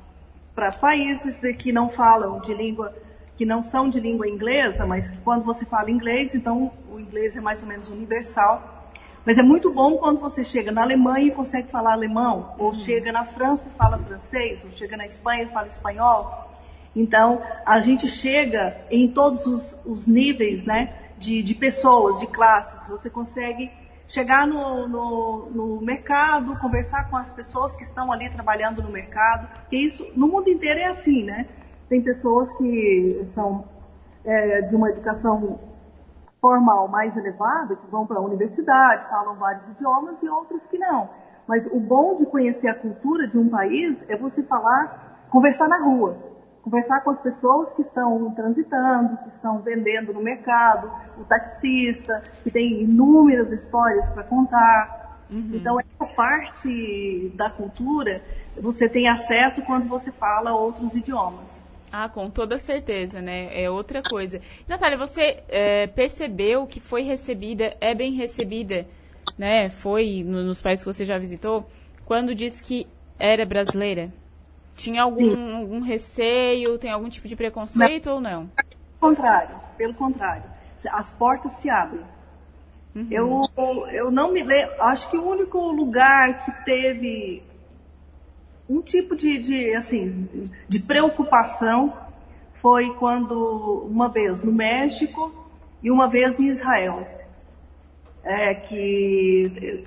países 0.80 1.38
de, 1.38 1.52
que 1.54 1.72
não 1.72 1.88
falam 1.88 2.40
de 2.40 2.54
língua, 2.54 2.94
que 3.36 3.46
não 3.46 3.62
são 3.62 3.88
de 3.88 4.00
língua 4.00 4.28
inglesa, 4.28 4.84
mas 4.84 5.10
que 5.10 5.18
quando 5.18 5.44
você 5.44 5.64
fala 5.64 5.90
inglês, 5.90 6.34
então 6.34 6.72
o 6.90 6.98
inglês 6.98 7.36
é 7.36 7.40
mais 7.40 7.62
ou 7.62 7.68
menos 7.68 7.88
universal. 7.88 8.74
Mas 9.24 9.36
é 9.36 9.42
muito 9.42 9.70
bom 9.70 9.98
quando 9.98 10.18
você 10.18 10.42
chega 10.42 10.72
na 10.72 10.82
Alemanha 10.82 11.26
e 11.26 11.30
consegue 11.30 11.70
falar 11.70 11.92
alemão, 11.92 12.54
ou 12.58 12.68
uhum. 12.68 12.72
chega 12.72 13.12
na 13.12 13.24
França 13.24 13.68
e 13.68 13.76
fala 13.76 13.98
francês, 13.98 14.64
ou 14.64 14.72
chega 14.72 14.96
na 14.96 15.04
Espanha 15.04 15.42
e 15.42 15.46
fala 15.46 15.68
espanhol. 15.68 16.47
Então, 16.98 17.40
a 17.64 17.78
gente 17.78 18.08
chega 18.08 18.76
em 18.90 19.06
todos 19.06 19.46
os, 19.46 19.78
os 19.86 20.08
níveis 20.08 20.64
né, 20.64 21.12
de, 21.16 21.44
de, 21.44 21.54
pessoas, 21.54 22.18
de 22.18 22.26
classes. 22.26 22.88
Você 22.88 23.08
consegue 23.08 23.70
chegar 24.08 24.48
no, 24.48 24.88
no, 24.88 25.50
no, 25.50 25.80
mercado, 25.80 26.58
conversar 26.58 27.08
com 27.08 27.16
as 27.16 27.32
pessoas 27.32 27.76
que 27.76 27.84
estão 27.84 28.10
ali 28.10 28.28
trabalhando 28.28 28.82
no 28.82 28.90
mercado. 28.90 29.48
E 29.70 29.84
isso, 29.84 30.04
no 30.16 30.26
mundo 30.26 30.48
inteiro 30.48 30.80
é 30.80 30.86
assim, 30.86 31.22
né? 31.22 31.46
Tem 31.88 32.02
pessoas 32.02 32.52
que 32.56 33.24
são 33.28 33.64
é, 34.24 34.62
de 34.62 34.74
uma 34.74 34.90
educação 34.90 35.60
formal 36.40 36.88
mais 36.88 37.16
elevada, 37.16 37.76
que 37.76 37.86
vão 37.88 38.08
para 38.08 38.18
a 38.18 38.22
universidade, 38.22 39.08
falam 39.08 39.36
vários 39.36 39.68
idiomas, 39.68 40.20
e 40.20 40.28
outras 40.28 40.66
que 40.66 40.76
não. 40.78 41.08
Mas 41.46 41.64
o 41.66 41.78
bom 41.78 42.16
de 42.16 42.26
conhecer 42.26 42.66
a 42.66 42.74
cultura 42.74 43.28
de 43.28 43.38
um 43.38 43.48
país 43.48 44.04
é 44.08 44.16
você 44.16 44.42
falar, 44.42 45.26
conversar 45.30 45.68
na 45.68 45.78
rua, 45.78 46.27
conversar 46.68 47.00
com 47.00 47.10
as 47.10 47.20
pessoas 47.20 47.72
que 47.72 47.80
estão 47.80 48.30
transitando, 48.34 49.16
que 49.22 49.30
estão 49.30 49.60
vendendo 49.60 50.12
no 50.12 50.22
mercado, 50.22 50.90
o 51.18 51.24
taxista, 51.24 52.22
que 52.44 52.50
tem 52.50 52.82
inúmeras 52.82 53.50
histórias 53.50 54.10
para 54.10 54.22
contar. 54.22 55.18
Uhum. 55.30 55.52
Então, 55.54 55.80
essa 55.80 56.06
parte 56.14 57.32
da 57.34 57.50
cultura 57.50 58.22
você 58.60 58.88
tem 58.88 59.08
acesso 59.08 59.62
quando 59.62 59.88
você 59.88 60.12
fala 60.12 60.54
outros 60.54 60.94
idiomas. 60.94 61.64
Ah, 61.90 62.08
com 62.08 62.28
toda 62.28 62.58
certeza, 62.58 63.22
né? 63.22 63.48
É 63.58 63.70
outra 63.70 64.02
coisa. 64.02 64.40
Natália, 64.68 64.98
você 64.98 65.42
é, 65.48 65.86
percebeu 65.86 66.66
que 66.66 66.80
foi 66.80 67.02
recebida, 67.02 67.74
é 67.80 67.94
bem 67.94 68.12
recebida, 68.12 68.86
né? 69.38 69.70
Foi 69.70 70.22
no, 70.22 70.42
nos 70.44 70.60
países 70.60 70.84
que 70.84 70.92
você 70.92 71.06
já 71.06 71.16
visitou, 71.18 71.66
quando 72.04 72.34
disse 72.34 72.62
que 72.62 72.86
era 73.18 73.46
brasileira? 73.46 74.12
Tinha 74.78 75.02
algum, 75.02 75.56
algum 75.56 75.80
receio, 75.80 76.78
tem 76.78 76.88
algum 76.88 77.08
tipo 77.08 77.26
de 77.26 77.34
preconceito 77.34 78.06
não. 78.06 78.14
ou 78.14 78.20
não? 78.20 78.46
Pelo 78.46 78.78
contrário, 79.00 79.56
pelo 79.76 79.94
contrário. 79.94 80.44
As 80.92 81.10
portas 81.10 81.54
se 81.54 81.68
abrem. 81.68 82.04
Uhum. 82.94 83.08
Eu, 83.10 83.42
eu 83.90 84.10
não 84.10 84.32
me 84.32 84.42
lembro, 84.42 84.80
acho 84.80 85.10
que 85.10 85.16
o 85.16 85.28
único 85.28 85.58
lugar 85.72 86.44
que 86.44 86.64
teve 86.64 87.42
um 88.68 88.80
tipo 88.80 89.16
de, 89.16 89.38
de, 89.38 89.74
assim, 89.74 90.48
de 90.68 90.78
preocupação 90.78 91.92
foi 92.52 92.94
quando, 92.94 93.84
uma 93.90 94.08
vez 94.08 94.44
no 94.44 94.52
México 94.52 95.32
e 95.82 95.90
uma 95.90 96.08
vez 96.08 96.38
em 96.38 96.46
Israel. 96.46 97.04
É 98.22 98.54
que, 98.54 99.84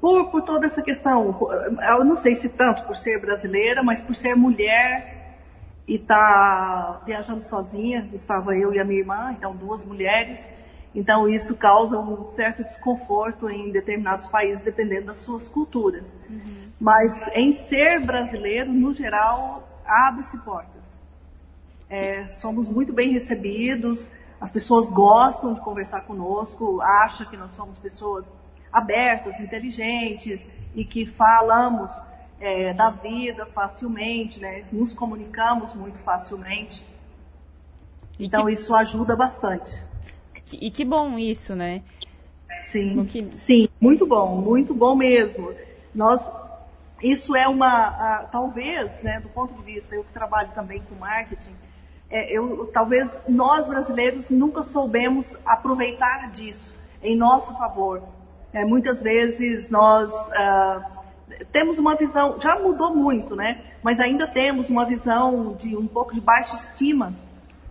por, 0.00 0.30
por 0.30 0.42
toda 0.42 0.66
essa 0.66 0.82
questão, 0.82 1.48
eu 1.88 2.04
não 2.04 2.16
sei 2.16 2.34
se 2.34 2.48
tanto 2.48 2.84
por 2.84 2.96
ser 2.96 3.20
brasileira, 3.20 3.82
mas 3.82 4.00
por 4.00 4.14
ser 4.14 4.34
mulher 4.34 5.36
e 5.86 5.96
estar 5.96 6.98
tá 6.98 7.02
viajando 7.04 7.44
sozinha, 7.44 8.08
estava 8.12 8.56
eu 8.56 8.72
e 8.72 8.78
a 8.78 8.84
minha 8.84 9.00
irmã, 9.00 9.34
então 9.36 9.54
duas 9.54 9.84
mulheres, 9.84 10.48
então 10.94 11.28
isso 11.28 11.56
causa 11.56 11.98
um 11.98 12.26
certo 12.26 12.62
desconforto 12.62 13.50
em 13.50 13.70
determinados 13.70 14.26
países, 14.26 14.62
dependendo 14.62 15.06
das 15.06 15.18
suas 15.18 15.48
culturas. 15.48 16.18
Uhum. 16.28 16.68
Mas 16.78 17.28
em 17.34 17.52
ser 17.52 18.00
brasileiro, 18.00 18.72
no 18.72 18.92
geral, 18.92 19.68
abre-se 19.84 20.36
portas. 20.38 21.00
É, 21.88 22.26
somos 22.28 22.68
muito 22.68 22.92
bem 22.92 23.10
recebidos, 23.10 24.10
as 24.42 24.50
pessoas 24.50 24.88
gostam 24.88 25.54
de 25.54 25.60
conversar 25.60 26.00
conosco, 26.00 26.80
acham 26.80 27.24
que 27.28 27.36
nós 27.36 27.52
somos 27.52 27.78
pessoas 27.78 28.28
abertas, 28.72 29.38
inteligentes 29.38 30.48
e 30.74 30.84
que 30.84 31.06
falamos 31.06 32.02
é, 32.40 32.74
da 32.74 32.90
vida 32.90 33.46
facilmente, 33.46 34.40
né? 34.40 34.64
nos 34.72 34.92
comunicamos 34.92 35.74
muito 35.74 36.00
facilmente. 36.00 36.84
Então 38.18 38.46
que... 38.46 38.52
isso 38.52 38.74
ajuda 38.74 39.14
bastante. 39.14 39.80
E 40.50 40.72
que 40.72 40.84
bom 40.84 41.16
isso, 41.16 41.54
né? 41.54 41.84
Sim, 42.62 43.04
que... 43.04 43.30
sim, 43.36 43.68
muito 43.80 44.04
bom, 44.08 44.40
muito 44.40 44.74
bom 44.74 44.96
mesmo. 44.96 45.54
Nós 45.94 46.32
isso 47.00 47.36
é 47.36 47.46
uma, 47.46 47.68
a, 47.68 48.24
talvez, 48.24 49.00
né, 49.02 49.20
do 49.20 49.28
ponto 49.28 49.54
de 49.54 49.62
vista, 49.62 49.94
eu 49.94 50.02
que 50.02 50.12
trabalho 50.12 50.50
também 50.52 50.80
com 50.80 50.96
marketing, 50.96 51.54
é, 52.12 52.30
eu, 52.30 52.70
talvez 52.72 53.18
nós 53.26 53.66
brasileiros 53.66 54.28
nunca 54.28 54.62
soubemos 54.62 55.34
aproveitar 55.46 56.30
disso 56.30 56.76
em 57.02 57.16
nosso 57.16 57.56
favor. 57.56 58.02
É, 58.52 58.66
muitas 58.66 59.00
vezes 59.00 59.70
nós 59.70 60.12
uh, 60.12 60.84
temos 61.50 61.78
uma 61.78 61.96
visão, 61.96 62.38
já 62.38 62.58
mudou 62.58 62.94
muito, 62.94 63.34
né? 63.34 63.64
Mas 63.82 63.98
ainda 63.98 64.26
temos 64.26 64.68
uma 64.68 64.84
visão 64.84 65.54
de 65.54 65.74
um 65.74 65.86
pouco 65.86 66.12
de 66.12 66.20
baixa 66.20 66.54
estima 66.54 67.14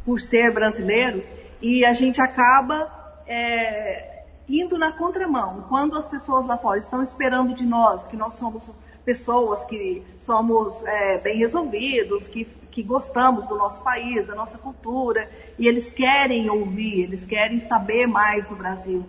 por 0.04 0.20
ser 0.20 0.52
brasileiro 0.52 1.24
e 1.62 1.86
a 1.86 1.94
gente 1.94 2.20
acaba 2.20 2.92
é, 3.28 4.24
indo 4.50 4.76
na 4.76 4.92
contramão. 4.92 5.66
Quando 5.70 5.96
as 5.96 6.08
pessoas 6.08 6.48
lá 6.48 6.58
fora 6.58 6.80
estão 6.80 7.04
esperando 7.04 7.54
de 7.54 7.66
nós 7.66 8.08
que 8.08 8.18
nós 8.18 8.34
somos 8.34 8.72
pessoas 9.06 9.66
que 9.66 10.04
somos 10.20 10.84
é, 10.84 11.18
bem 11.20 11.38
resolvidos, 11.38 12.28
que, 12.28 12.46
que 12.72 12.82
gostamos 12.82 13.48
do 13.48 13.58
nosso 13.58 13.84
país, 13.84 14.26
da 14.26 14.34
nossa 14.34 14.58
cultura, 14.58 15.30
e 15.60 15.68
eles 15.68 15.92
querem 15.92 16.50
ouvir, 16.50 17.02
eles 17.02 17.26
querem 17.26 17.60
saber 17.60 18.08
mais 18.08 18.46
do 18.46 18.56
Brasil. 18.56 19.06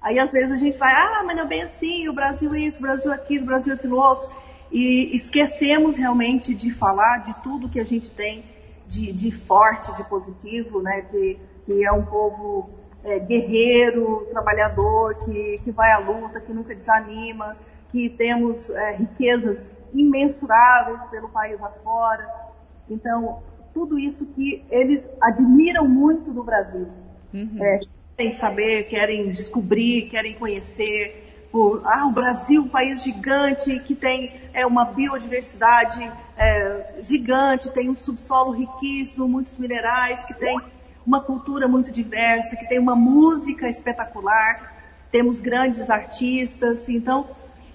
Aí 0.00 0.18
às 0.18 0.32
vezes 0.32 0.52
a 0.52 0.56
gente 0.56 0.76
vai, 0.76 0.92
ah, 0.92 1.22
mas 1.24 1.36
não 1.36 1.44
é 1.44 1.46
bem 1.46 1.62
assim, 1.62 2.08
o 2.08 2.12
Brasil 2.12 2.54
isso, 2.56 2.78
o 2.78 2.82
Brasil 2.82 3.12
aquilo, 3.12 3.44
o 3.44 3.46
Brasil 3.46 3.74
aquilo 3.74 3.96
outro, 3.96 4.28
e 4.72 5.14
esquecemos 5.14 5.96
realmente 5.96 6.54
de 6.54 6.72
falar 6.72 7.18
de 7.18 7.34
tudo 7.42 7.68
que 7.68 7.78
a 7.78 7.84
gente 7.84 8.10
tem 8.10 8.44
de, 8.88 9.12
de 9.12 9.30
forte, 9.30 9.94
de 9.94 10.04
positivo, 10.04 10.82
né, 10.82 11.02
de, 11.10 11.38
que 11.64 11.84
é 11.84 11.92
um 11.92 12.04
povo 12.04 12.70
é, 13.04 13.18
guerreiro, 13.18 14.26
trabalhador, 14.30 15.14
que, 15.24 15.56
que 15.62 15.70
vai 15.70 15.92
à 15.92 15.98
luta, 15.98 16.40
que 16.40 16.52
nunca 16.52 16.74
desanima, 16.74 17.56
que 17.90 18.08
temos 18.10 18.70
é, 18.70 18.96
riquezas 18.96 19.76
imensuráveis 19.92 21.04
pelo 21.10 21.28
país 21.28 21.62
afora. 21.62 22.43
Então, 22.88 23.42
tudo 23.72 23.98
isso 23.98 24.26
que 24.26 24.64
eles 24.70 25.08
admiram 25.20 25.86
muito 25.88 26.30
do 26.30 26.42
Brasil. 26.42 26.86
Uhum. 27.32 27.58
É, 27.60 27.80
querem 28.16 28.32
saber, 28.32 28.84
querem 28.84 29.30
descobrir, 29.30 30.08
querem 30.08 30.34
conhecer. 30.34 31.48
Por, 31.50 31.82
ah, 31.84 32.06
o 32.06 32.12
Brasil, 32.12 32.62
um 32.62 32.68
país 32.68 33.02
gigante 33.02 33.78
que 33.80 33.94
tem 33.94 34.40
é, 34.52 34.66
uma 34.66 34.84
biodiversidade 34.84 36.12
é, 36.36 37.00
gigante, 37.02 37.70
tem 37.70 37.88
um 37.88 37.96
subsolo 37.96 38.50
riquíssimo, 38.52 39.28
muitos 39.28 39.56
minerais, 39.56 40.24
que 40.24 40.34
tem 40.34 40.60
uma 41.06 41.20
cultura 41.20 41.68
muito 41.68 41.92
diversa, 41.92 42.56
que 42.56 42.68
tem 42.68 42.78
uma 42.78 42.96
música 42.96 43.68
espetacular, 43.68 44.72
temos 45.12 45.40
grandes 45.40 45.90
artistas. 45.90 46.88
Então, 46.88 47.28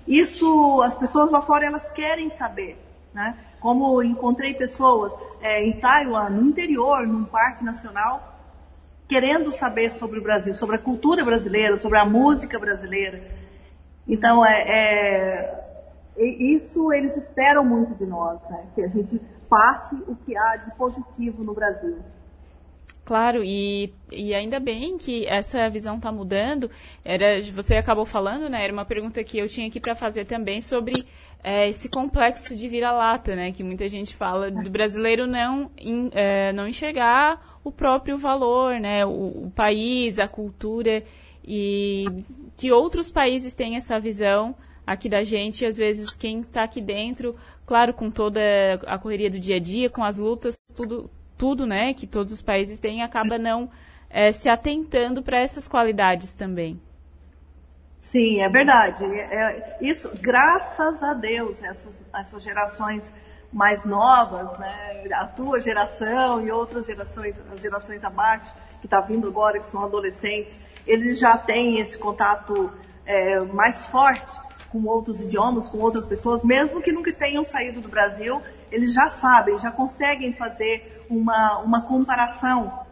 isso, 0.08 0.82
as 0.82 0.98
pessoas 0.98 1.32
lá 1.32 1.42
fora, 1.42 1.66
elas 1.66 1.90
querem 1.90 2.30
saber, 2.30 2.78
né? 3.14 3.38
Como 3.60 4.02
encontrei 4.02 4.54
pessoas 4.54 5.18
é, 5.42 5.64
em 5.66 5.80
Taiwan, 5.80 6.30
no 6.30 6.42
interior, 6.44 7.06
num 7.06 7.26
parque 7.26 7.64
nacional, 7.64 8.38
querendo 9.08 9.52
saber 9.52 9.92
sobre 9.92 10.20
o 10.20 10.22
Brasil, 10.22 10.54
sobre 10.54 10.76
a 10.76 10.80
cultura 10.80 11.26
brasileira, 11.26 11.76
sobre 11.76 11.98
a 11.98 12.06
música 12.06 12.60
brasileira. 12.60 13.22
Então, 14.08 14.46
é, 14.46 14.62
é, 14.68 16.26
isso 16.26 16.92
eles 16.94 17.16
esperam 17.18 17.66
muito 17.66 17.96
de 17.96 18.06
nós, 18.06 18.40
né? 18.50 18.66
Que 18.76 18.84
a 18.84 18.88
gente 18.88 19.20
passe 19.50 19.96
o 20.08 20.16
que 20.16 20.38
há 20.38 20.58
de 20.58 20.76
positivo 20.76 21.44
no 21.44 21.54
Brasil. 21.54 21.98
Claro, 23.10 23.44
e, 23.44 23.92
e 24.12 24.36
ainda 24.36 24.60
bem 24.60 24.96
que 24.96 25.26
essa 25.26 25.68
visão 25.68 25.96
está 25.96 26.12
mudando. 26.12 26.70
Era, 27.04 27.42
você 27.42 27.76
acabou 27.76 28.06
falando, 28.06 28.48
né? 28.48 28.64
Era 28.64 28.72
uma 28.72 28.86
pergunta 28.86 29.24
que 29.24 29.40
eu 29.40 29.50
tinha 29.50 29.68
aqui 29.68 29.80
para 29.80 29.96
fazer 29.96 30.26
também 30.26 30.62
sobre 30.62 31.08
é, 31.44 31.70
esse 31.70 31.88
complexo 31.90 32.56
de 32.56 32.68
vira-lata, 32.68 33.36
né? 33.36 33.52
Que 33.52 33.64
muita 33.64 33.88
gente 33.88 34.16
fala 34.16 34.52
do 34.52 34.70
brasileiro 34.70 35.26
não, 35.26 35.72
in, 35.80 36.10
é, 36.14 36.52
não 36.54 36.68
enxergar 36.68 37.60
o 37.64 37.72
próprio 37.72 38.18
valor, 38.18 38.80
né? 38.80 39.06
O, 39.06 39.46
o, 39.46 39.52
país, 39.56 40.20
a 40.20 40.28
cultura 40.28 41.04
e 41.46 42.06
que 42.58 42.72
outros 42.72 43.10
países 43.10 43.56
têm 43.56 43.76
essa 43.76 44.00
visão 44.00 44.56
aqui 44.86 45.08
da 45.08 45.24
gente. 45.24 45.64
E 45.64 45.66
às 45.66 45.78
vezes 45.78 46.16
quem 46.16 46.42
está 46.42 46.64
aqui 46.64 46.82
dentro 46.82 47.36
claro, 47.70 47.94
com 47.94 48.10
toda 48.10 48.42
a 48.88 48.98
correria 48.98 49.30
do 49.30 49.40
dia 49.40 49.58
a 49.58 49.60
dia, 49.60 49.92
com 49.92 50.04
as 50.04 50.18
lutas, 50.18 50.60
tudo, 50.76 51.08
tudo, 51.38 51.68
né, 51.68 51.94
que 51.94 52.08
todos 52.08 52.34
os 52.34 52.42
países 52.42 52.80
têm, 52.80 53.04
acaba 53.04 53.38
não 53.38 53.70
é, 54.10 54.32
se 54.32 54.50
atentando 54.50 55.22
para 55.22 55.40
essas 55.40 55.68
qualidades 55.68 56.34
também. 56.34 56.82
Sim, 58.02 58.42
é 58.42 58.50
verdade. 58.50 59.04
É, 59.06 59.78
isso, 59.82 60.10
graças 60.22 61.04
a 61.04 61.14
Deus, 61.14 61.62
essas, 61.62 62.02
essas 62.14 62.42
gerações 62.44 63.14
mais 63.52 63.84
novas, 63.84 64.58
né, 64.60 65.08
a 65.14 65.26
tua 65.26 65.60
geração 65.60 66.46
e 66.46 66.52
outras 66.52 66.86
gerações, 66.86 67.36
as 67.52 67.60
gerações 67.60 68.04
abaixo, 68.04 68.54
que 68.80 68.88
está 68.88 69.02
vindo 69.02 69.28
agora, 69.28 69.60
que 69.60 69.66
são 69.66 69.84
adolescentes, 69.84 70.62
eles 70.86 71.20
já 71.20 71.38
têm 71.38 71.80
esse 71.80 71.98
contato 71.98 72.72
é, 73.06 73.40
mais 73.42 73.86
forte 73.86 74.40
com 74.72 74.86
outros 74.86 75.22
idiomas, 75.22 75.68
com 75.68 75.80
outras 75.80 76.06
pessoas, 76.06 76.44
mesmo 76.44 76.82
que 76.82 76.92
nunca 76.92 77.12
tenham 77.12 77.44
saído 77.44 77.82
do 77.82 77.90
Brasil, 77.90 78.42
eles 78.72 78.94
já 78.94 79.10
sabem, 79.10 79.58
já 79.58 79.72
conseguem 79.72 80.32
fazer 80.32 81.04
uma, 81.10 81.58
uma 81.60 81.82
comparação, 81.82 82.86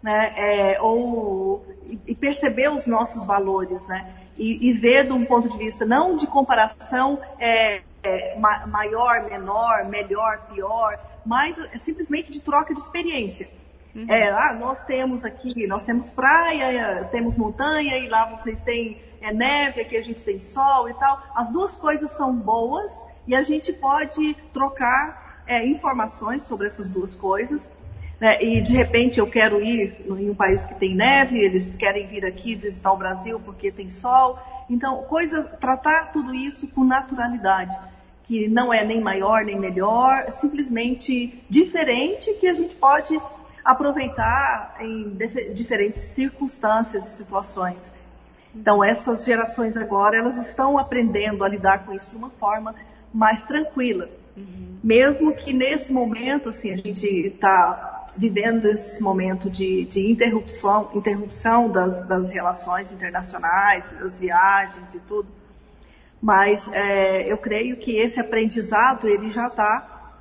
né, 0.00 0.32
é, 0.36 0.80
ou, 0.80 1.66
e 2.06 2.14
perceber 2.14 2.70
os 2.70 2.86
nossos 2.86 3.26
valores, 3.26 3.86
né, 3.88 4.23
e, 4.36 4.68
e 4.68 4.72
ver 4.72 5.06
de 5.06 5.12
um 5.12 5.24
ponto 5.24 5.48
de 5.48 5.56
vista 5.56 5.84
não 5.84 6.16
de 6.16 6.26
comparação 6.26 7.20
é, 7.38 7.82
é, 8.02 8.38
maior, 8.66 9.24
menor, 9.24 9.84
melhor, 9.86 10.46
pior, 10.52 10.98
mas 11.24 11.58
é 11.58 11.78
simplesmente 11.78 12.30
de 12.30 12.40
troca 12.40 12.74
de 12.74 12.80
experiência. 12.80 13.48
Uhum. 13.94 14.06
É, 14.08 14.30
ah, 14.30 14.52
nós 14.58 14.84
temos 14.84 15.24
aqui, 15.24 15.66
nós 15.66 15.84
temos 15.84 16.10
praia, 16.10 17.08
temos 17.12 17.36
montanha, 17.36 17.96
e 17.96 18.08
lá 18.08 18.26
vocês 18.26 18.60
têm 18.60 19.00
é, 19.20 19.32
neve, 19.32 19.80
aqui 19.80 19.96
a 19.96 20.02
gente 20.02 20.24
tem 20.24 20.40
sol 20.40 20.88
e 20.88 20.94
tal. 20.94 21.22
As 21.34 21.48
duas 21.48 21.76
coisas 21.76 22.10
são 22.10 22.34
boas 22.34 23.02
e 23.26 23.34
a 23.34 23.42
gente 23.42 23.72
pode 23.72 24.34
trocar 24.52 25.42
é, 25.46 25.66
informações 25.66 26.42
sobre 26.42 26.66
essas 26.66 26.88
duas 26.88 27.14
coisas. 27.14 27.72
Né? 28.20 28.42
E 28.42 28.60
de 28.60 28.72
repente 28.72 29.18
eu 29.18 29.26
quero 29.26 29.62
ir 29.62 30.04
em 30.06 30.30
um 30.30 30.34
país 30.34 30.64
que 30.64 30.74
tem 30.74 30.94
neve, 30.94 31.38
eles 31.38 31.74
querem 31.74 32.06
vir 32.06 32.24
aqui 32.24 32.54
visitar 32.54 32.92
o 32.92 32.96
Brasil 32.96 33.40
porque 33.40 33.70
tem 33.70 33.90
sol. 33.90 34.38
Então, 34.70 35.02
coisa, 35.02 35.44
tratar 35.44 36.12
tudo 36.12 36.34
isso 36.34 36.68
com 36.68 36.84
naturalidade 36.84 37.78
que 38.24 38.48
não 38.48 38.72
é 38.72 38.82
nem 38.82 39.00
maior 39.00 39.44
nem 39.44 39.58
melhor, 39.58 40.30
simplesmente 40.32 41.44
diferente 41.48 42.32
que 42.34 42.48
a 42.48 42.54
gente 42.54 42.74
pode 42.74 43.20
aproveitar 43.62 44.76
em 44.80 45.16
diferentes 45.52 46.00
circunstâncias 46.00 47.06
e 47.06 47.10
situações. 47.16 47.92
Então 48.54 48.82
essas 48.82 49.24
gerações 49.24 49.76
agora 49.76 50.16
elas 50.16 50.36
estão 50.36 50.78
aprendendo 50.78 51.44
a 51.44 51.48
lidar 51.48 51.84
com 51.84 51.92
isso 51.92 52.10
de 52.10 52.16
uma 52.16 52.30
forma 52.30 52.74
mais 53.12 53.42
tranquila, 53.42 54.08
uhum. 54.36 54.78
mesmo 54.82 55.34
que 55.34 55.52
nesse 55.52 55.92
momento 55.92 56.48
assim 56.48 56.72
a 56.72 56.76
gente 56.76 57.06
está 57.06 57.93
vivendo 58.16 58.66
esse 58.66 59.02
momento 59.02 59.50
de, 59.50 59.84
de 59.86 60.10
interrupção, 60.10 60.90
interrupção 60.94 61.68
das, 61.68 62.02
das 62.06 62.30
relações 62.30 62.92
internacionais, 62.92 63.84
das 63.98 64.18
viagens 64.18 64.94
e 64.94 64.98
tudo 65.00 65.28
mas 66.24 66.70
é, 66.72 67.30
eu 67.30 67.36
creio 67.36 67.76
que 67.76 67.98
esse 67.98 68.18
aprendizado 68.18 69.06
ele 69.06 69.28
já 69.28 69.48
está 69.48 70.14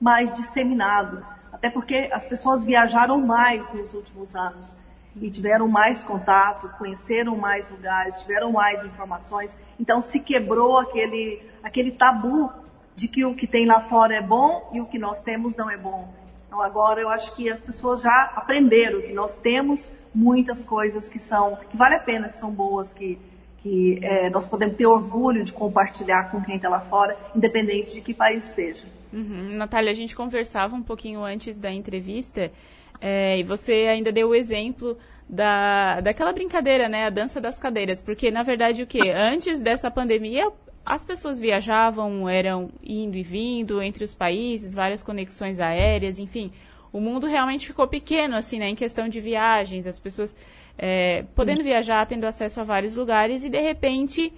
mais 0.00 0.32
disseminado, 0.32 1.24
até 1.52 1.70
porque 1.70 2.10
as 2.12 2.26
pessoas 2.26 2.64
viajaram 2.64 3.24
mais 3.24 3.72
nos 3.72 3.94
últimos 3.94 4.34
anos 4.34 4.76
e 5.14 5.30
tiveram 5.30 5.68
mais 5.68 6.02
contato, 6.02 6.68
conheceram 6.76 7.36
mais 7.36 7.70
lugares, 7.70 8.18
tiveram 8.18 8.50
mais 8.50 8.82
informações. 8.82 9.56
Então 9.78 10.02
se 10.02 10.18
quebrou 10.18 10.76
aquele 10.76 11.40
aquele 11.62 11.92
tabu 11.92 12.52
de 12.96 13.06
que 13.06 13.24
o 13.24 13.32
que 13.32 13.46
tem 13.46 13.64
lá 13.64 13.80
fora 13.82 14.12
é 14.12 14.20
bom 14.20 14.70
e 14.72 14.80
o 14.80 14.86
que 14.86 14.98
nós 14.98 15.22
temos 15.22 15.54
não 15.54 15.70
é 15.70 15.76
bom. 15.76 16.12
Então 16.54 16.62
agora 16.62 17.00
eu 17.00 17.08
acho 17.08 17.34
que 17.34 17.50
as 17.50 17.60
pessoas 17.60 18.00
já 18.00 18.32
aprenderam 18.36 19.02
que 19.02 19.12
nós 19.12 19.36
temos 19.36 19.90
muitas 20.14 20.64
coisas 20.64 21.08
que 21.08 21.18
são 21.18 21.58
que 21.68 21.76
vale 21.76 21.96
a 21.96 21.98
pena, 21.98 22.28
que 22.28 22.38
são 22.38 22.52
boas, 22.52 22.92
que 22.92 23.18
que 23.58 23.98
é, 24.02 24.30
nós 24.30 24.46
podemos 24.46 24.76
ter 24.76 24.86
orgulho 24.86 25.42
de 25.42 25.52
compartilhar 25.52 26.30
com 26.30 26.40
quem 26.40 26.56
está 26.56 26.68
lá 26.68 26.78
fora, 26.80 27.16
independente 27.34 27.94
de 27.94 28.00
que 28.02 28.14
país 28.14 28.44
seja. 28.44 28.86
Uhum. 29.12 29.56
Natália, 29.56 29.90
a 29.90 29.94
gente 29.94 30.14
conversava 30.14 30.76
um 30.76 30.82
pouquinho 30.82 31.24
antes 31.24 31.58
da 31.58 31.72
entrevista 31.72 32.52
é, 33.00 33.36
e 33.36 33.42
você 33.42 33.88
ainda 33.90 34.12
deu 34.12 34.28
o 34.28 34.34
exemplo 34.34 34.96
da, 35.28 36.00
daquela 36.02 36.32
brincadeira, 36.32 36.88
né, 36.88 37.06
a 37.06 37.10
dança 37.10 37.40
das 37.40 37.58
cadeiras, 37.58 38.00
porque 38.00 38.30
na 38.30 38.44
verdade 38.44 38.82
o 38.82 38.86
que? 38.86 39.10
Antes 39.10 39.60
dessa 39.60 39.90
pandemia, 39.90 40.52
as 40.84 41.04
pessoas 41.04 41.38
viajavam, 41.38 42.28
eram 42.28 42.70
indo 42.82 43.16
e 43.16 43.22
vindo 43.22 43.82
entre 43.82 44.04
os 44.04 44.14
países, 44.14 44.74
várias 44.74 45.02
conexões 45.02 45.60
aéreas, 45.60 46.18
enfim, 46.18 46.52
o 46.92 47.00
mundo 47.00 47.26
realmente 47.26 47.66
ficou 47.66 47.88
pequeno, 47.88 48.36
assim, 48.36 48.58
né, 48.58 48.68
em 48.68 48.74
questão 48.74 49.08
de 49.08 49.20
viagens, 49.20 49.86
as 49.86 49.98
pessoas 49.98 50.36
é, 50.76 51.24
podendo 51.34 51.62
viajar, 51.62 52.06
tendo 52.06 52.24
acesso 52.24 52.60
a 52.60 52.64
vários 52.64 52.96
lugares, 52.96 53.44
e 53.44 53.50
de 53.50 53.60
repente 53.60 54.32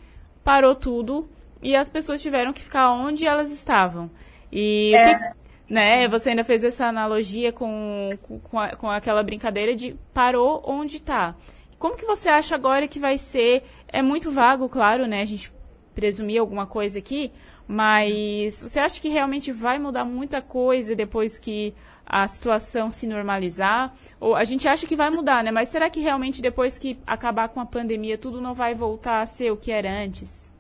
parou 0.45 0.75
tudo 0.75 1.29
e 1.63 1.75
as 1.75 1.89
pessoas 1.89 2.23
tiveram 2.23 2.53
que 2.53 2.63
ficar 2.63 2.93
onde 2.93 3.27
elas 3.27 3.51
estavam. 3.51 4.11
E 4.53 4.95
é. 4.95 5.15
que, 5.15 5.21
né, 5.69 6.09
você 6.09 6.31
ainda 6.31 6.45
fez 6.45 6.63
essa 6.63 6.87
analogia 6.87 7.53
com, 7.53 8.17
com, 8.45 8.59
a, 8.59 8.77
com 8.77 8.91
aquela 8.91 9.23
brincadeira 9.23 9.75
de 9.75 9.97
parou 10.15 10.63
onde 10.65 10.99
está. 10.99 11.35
Como 11.79 11.97
que 11.97 12.07
você 12.07 12.29
acha 12.29 12.55
agora 12.55 12.89
que 12.89 12.99
vai 12.99 13.19
ser? 13.19 13.65
É 13.89 14.01
muito 14.01 14.31
vago, 14.31 14.69
claro, 14.69 15.07
né? 15.07 15.21
A 15.21 15.27
gente 15.27 15.53
presumir 15.97 16.39
alguma 16.39 16.67
coisa 16.67 16.99
aqui, 16.99 17.33
mas 17.67 18.63
você 18.63 18.79
acha 18.79 19.01
que 19.01 19.09
realmente 19.09 19.51
vai 19.51 19.79
mudar 19.79 20.05
muita 20.05 20.41
coisa 20.43 20.95
depois 20.95 21.39
que 21.39 21.75
a 22.05 22.29
situação 22.29 22.91
se 22.93 23.07
normalizar? 23.07 23.93
Ou 24.21 24.37
a 24.37 24.45
gente 24.45 24.69
acha 24.69 24.87
que 24.87 24.95
vai 24.95 25.11
mudar, 25.11 25.43
né? 25.43 25.51
Mas 25.51 25.71
será 25.71 25.91
que 25.91 25.99
realmente 25.99 26.41
depois 26.41 26.79
que 26.79 26.99
acabar 27.05 27.49
com 27.49 27.59
a 27.59 27.67
pandemia 27.67 28.17
tudo 28.17 28.41
não 28.41 28.55
vai 28.55 28.75
voltar 28.75 29.23
a 29.23 29.27
ser 29.27 29.51
o 29.51 29.57
que 29.57 29.73
era 29.73 29.91
antes? 29.91 30.53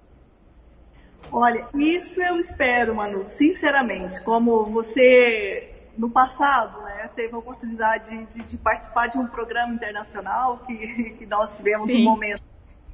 Olha, 1.30 1.68
isso 1.74 2.22
eu 2.22 2.38
espero, 2.38 2.94
Manu, 2.94 3.24
sinceramente. 3.26 4.20
Como 4.22 4.64
você, 4.64 5.70
no 5.98 6.08
passado, 6.08 6.80
né, 6.82 7.10
teve 7.14 7.34
a 7.34 7.38
oportunidade 7.38 8.24
de, 8.26 8.42
de 8.42 8.56
participar 8.56 9.08
de 9.08 9.18
um 9.18 9.26
programa 9.26 9.74
internacional 9.74 10.58
que, 10.66 11.14
que 11.18 11.26
nós 11.26 11.56
tivemos 11.56 11.90
Sim. 11.90 12.02
um 12.02 12.10
momento 12.10 12.42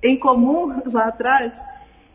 em 0.03 0.19
comum 0.19 0.83
lá 0.91 1.07
atrás, 1.07 1.57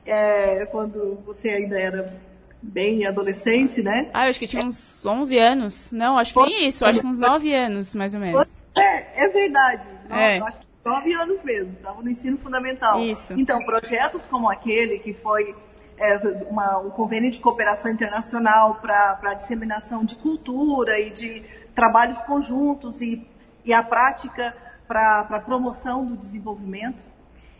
é, 0.08 0.66
quando 0.68 1.20
você 1.26 1.50
ainda 1.50 1.78
era 1.80 2.14
bem 2.62 3.06
adolescente, 3.06 3.82
né? 3.84 4.10
Ah, 4.14 4.26
eu 4.26 4.30
acho 4.30 4.40
que 4.40 4.48
tinha 4.48 4.64
uns 4.64 5.06
11 5.06 5.38
anos. 5.38 5.92
Não, 5.92 6.18
acho 6.18 6.34
que 6.34 6.42
nem 6.42 6.68
isso, 6.68 6.86
acho 6.86 7.02
que 7.02 7.08
uns 7.08 7.20
9 7.20 7.54
anos, 7.54 7.94
mais 7.94 8.14
ou 8.14 8.20
menos. 8.20 8.52
É, 8.76 9.26
é 9.26 9.28
verdade. 9.28 9.84
É. 10.10 10.40
acho 10.40 10.60
que 10.60 10.68
9 10.86 11.14
anos 11.14 11.44
mesmo, 11.44 11.74
estava 11.74 12.02
no 12.02 12.10
ensino 12.10 12.38
fundamental. 12.38 13.02
Isso. 13.02 13.34
Então, 13.34 13.60
projetos 13.60 14.26
como 14.26 14.50
aquele 14.50 15.00
que 15.00 15.14
foi 15.14 15.54
é, 15.98 16.18
uma, 16.50 16.80
um 16.80 16.90
convênio 16.90 17.30
de 17.30 17.40
cooperação 17.40 17.92
internacional 17.92 18.76
para 18.76 19.20
a 19.22 19.34
disseminação 19.34 20.06
de 20.06 20.16
cultura 20.16 21.00
e 21.00 21.10
de 21.10 21.44
trabalhos 21.76 22.22
conjuntos 22.22 23.02
e, 23.02 23.28
e 23.66 23.74
a 23.74 23.84
prática 23.84 24.56
para 24.88 25.42
promoção 25.42 26.06
do 26.06 26.16
desenvolvimento. 26.16 27.04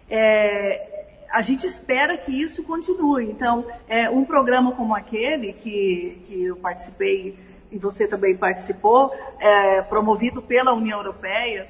É, 0.10 0.97
a 1.32 1.42
gente 1.42 1.66
espera 1.66 2.18
que 2.18 2.32
isso 2.32 2.64
continue. 2.64 3.30
Então, 3.30 3.66
é, 3.88 4.10
um 4.10 4.26
programa 4.26 4.72
como 4.74 4.96
aquele 4.96 5.54
que, 5.54 6.22
que 6.26 6.46
eu 6.46 6.56
participei 6.56 7.38
e 7.72 7.78
você 7.78 8.08
também 8.08 8.36
participou, 8.36 9.14
é, 9.40 9.82
promovido 9.82 10.42
pela 10.42 10.74
União 10.74 11.00
Europeia, 11.00 11.70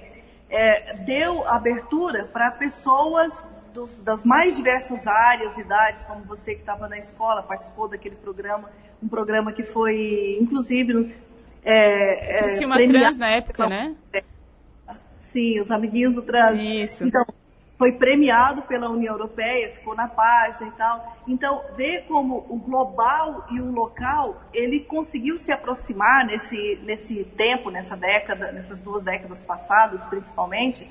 é, 0.49 0.93
deu 0.93 1.45
abertura 1.47 2.25
para 2.25 2.51
pessoas 2.51 3.47
dos, 3.73 3.99
das 3.99 4.23
mais 4.23 4.55
diversas 4.55 5.07
áreas, 5.07 5.57
idades, 5.57 6.03
como 6.03 6.23
você 6.23 6.53
que 6.53 6.61
estava 6.61 6.87
na 6.87 6.97
escola, 6.97 7.43
participou 7.43 7.87
daquele 7.87 8.15
programa, 8.15 8.69
um 9.01 9.07
programa 9.07 9.51
que 9.51 9.63
foi, 9.63 10.37
inclusive, 10.41 11.15
é, 11.63 12.59
é, 12.59 12.65
uma 12.65 12.77
trans 12.77 13.17
na 13.17 13.29
época, 13.29 13.67
né? 13.67 13.95
Sim, 15.17 15.59
os 15.59 15.69
amiguinhos 15.69 16.15
do 16.15 16.21
trans. 16.21 16.59
Isso. 16.59 17.03
Então, 17.03 17.23
foi 17.77 17.91
premiado 17.91 18.63
pela 18.63 18.89
União 18.89 19.13
Europeia, 19.13 19.73
ficou 19.73 19.95
na 19.95 20.07
página 20.07 20.67
e 20.67 20.71
tal. 20.71 21.17
Então, 21.27 21.61
ver 21.75 22.05
como 22.07 22.45
o 22.49 22.57
global 22.57 23.45
e 23.51 23.61
o 23.61 23.71
local, 23.71 24.41
ele 24.51 24.79
conseguiu 24.79 25.37
se 25.37 25.51
aproximar 25.51 26.25
nesse, 26.25 26.79
nesse 26.83 27.23
tempo, 27.23 27.69
nessa 27.69 27.95
década, 27.95 28.51
nessas 28.51 28.79
duas 28.79 29.03
décadas 29.03 29.43
passadas, 29.43 30.03
principalmente, 30.05 30.89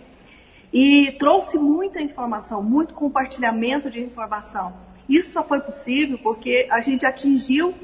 e 0.72 1.10
trouxe 1.18 1.58
muita 1.58 2.00
informação, 2.00 2.62
muito 2.62 2.94
compartilhamento 2.94 3.90
de 3.90 4.00
informação. 4.00 4.74
Isso 5.08 5.32
só 5.32 5.42
foi 5.42 5.60
possível 5.60 6.18
porque 6.18 6.68
a 6.70 6.80
gente 6.80 7.04
atingiu 7.04 7.74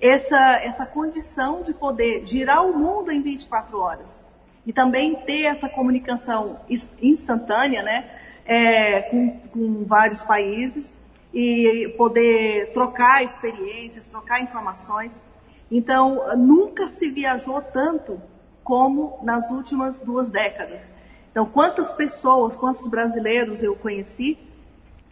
essa, 0.00 0.58
essa 0.62 0.86
condição 0.86 1.62
de 1.62 1.74
poder 1.74 2.24
girar 2.24 2.64
o 2.64 2.76
mundo 2.76 3.10
em 3.10 3.20
24 3.20 3.78
horas. 3.78 4.22
E 4.66 4.72
também 4.72 5.14
ter 5.14 5.42
essa 5.42 5.68
comunicação 5.68 6.60
instantânea, 7.00 7.82
né? 7.82 8.23
É, 8.44 9.02
com, 9.02 9.38
com 9.52 9.84
vários 9.84 10.22
países 10.22 10.94
e 11.32 11.92
poder 11.96 12.72
trocar 12.72 13.24
experiências, 13.24 14.06
trocar 14.06 14.40
informações. 14.40 15.22
Então, 15.70 16.36
nunca 16.36 16.86
se 16.86 17.10
viajou 17.10 17.60
tanto 17.60 18.20
como 18.62 19.18
nas 19.22 19.50
últimas 19.50 19.98
duas 20.00 20.28
décadas. 20.28 20.92
Então, 21.30 21.46
quantas 21.46 21.92
pessoas, 21.92 22.54
quantos 22.54 22.86
brasileiros 22.86 23.62
eu 23.62 23.74
conheci, 23.74 24.38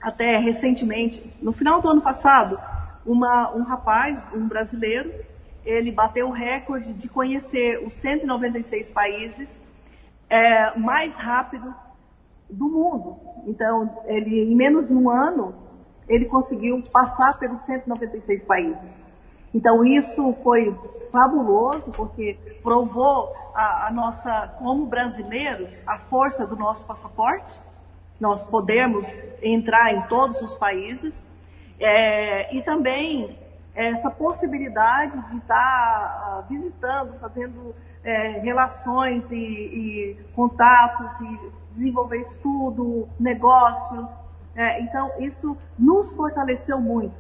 até 0.00 0.38
recentemente, 0.38 1.22
no 1.40 1.52
final 1.52 1.80
do 1.80 1.88
ano 1.88 2.00
passado, 2.00 2.58
uma, 3.04 3.54
um 3.54 3.62
rapaz, 3.62 4.24
um 4.32 4.46
brasileiro, 4.46 5.12
ele 5.64 5.90
bateu 5.90 6.28
o 6.28 6.32
recorde 6.32 6.92
de 6.94 7.08
conhecer 7.08 7.84
os 7.84 7.92
196 7.94 8.90
países 8.90 9.60
é, 10.28 10.76
mais 10.78 11.16
rápido 11.16 11.74
do 12.52 12.68
mundo. 12.68 13.16
Então, 13.46 13.98
ele, 14.06 14.52
em 14.52 14.54
menos 14.54 14.86
de 14.86 14.94
um 14.94 15.10
ano, 15.10 15.54
ele 16.08 16.26
conseguiu 16.26 16.82
passar 16.92 17.38
pelos 17.38 17.62
196 17.62 18.44
países. 18.44 18.98
Então, 19.54 19.84
isso 19.84 20.34
foi 20.42 20.76
fabuloso, 21.10 21.90
porque 21.90 22.38
provou 22.62 23.34
a, 23.54 23.88
a 23.88 23.92
nossa, 23.92 24.48
como 24.58 24.86
brasileiros, 24.86 25.82
a 25.86 25.98
força 25.98 26.46
do 26.46 26.56
nosso 26.56 26.86
passaporte. 26.86 27.60
Nós 28.18 28.44
podemos 28.44 29.14
entrar 29.42 29.92
em 29.92 30.02
todos 30.02 30.40
os 30.40 30.54
países. 30.54 31.22
É, 31.78 32.54
e 32.54 32.62
também 32.62 33.38
essa 33.74 34.10
possibilidade 34.10 35.18
de 35.30 35.38
estar 35.38 35.56
ah, 35.58 36.44
visitando, 36.48 37.18
fazendo 37.18 37.74
é, 38.04 38.40
relações 38.40 39.30
e, 39.30 39.36
e, 39.36 40.16
contatos 40.34 41.20
e 41.20 41.40
desenvolver 41.72 42.20
estudo, 42.20 43.08
negócios. 43.18 44.16
É, 44.54 44.80
então, 44.82 45.10
isso 45.18 45.56
nos 45.78 46.12
fortaleceu 46.12 46.80
muito. 46.80 47.14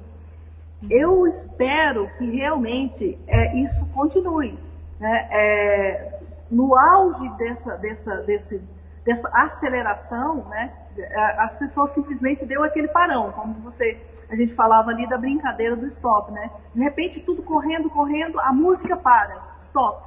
Eu 0.90 1.26
espero 1.26 2.10
que 2.18 2.30
realmente 2.30 3.18
é, 3.26 3.56
isso 3.58 3.88
continue. 3.92 4.58
Né? 4.98 5.28
É, 5.30 6.20
no 6.50 6.76
auge 6.76 7.28
dessa, 7.38 7.76
dessa, 7.76 8.16
desse, 8.18 8.62
dessa 9.04 9.28
aceleração, 9.32 10.44
né, 10.48 10.72
as 11.38 11.54
pessoas 11.54 11.90
simplesmente 11.90 12.44
deu 12.44 12.62
aquele 12.62 12.88
parão, 12.88 13.32
como 13.32 13.54
você 13.54 13.98
a 14.32 14.36
gente 14.36 14.54
falava 14.54 14.90
ali 14.90 15.06
da 15.06 15.18
brincadeira 15.18 15.76
do 15.76 15.86
stop, 15.88 16.32
né? 16.32 16.50
De 16.74 16.82
repente 16.82 17.20
tudo 17.20 17.42
correndo, 17.42 17.90
correndo, 17.90 18.40
a 18.40 18.50
música 18.50 18.96
para, 18.96 19.54
stop. 19.58 20.02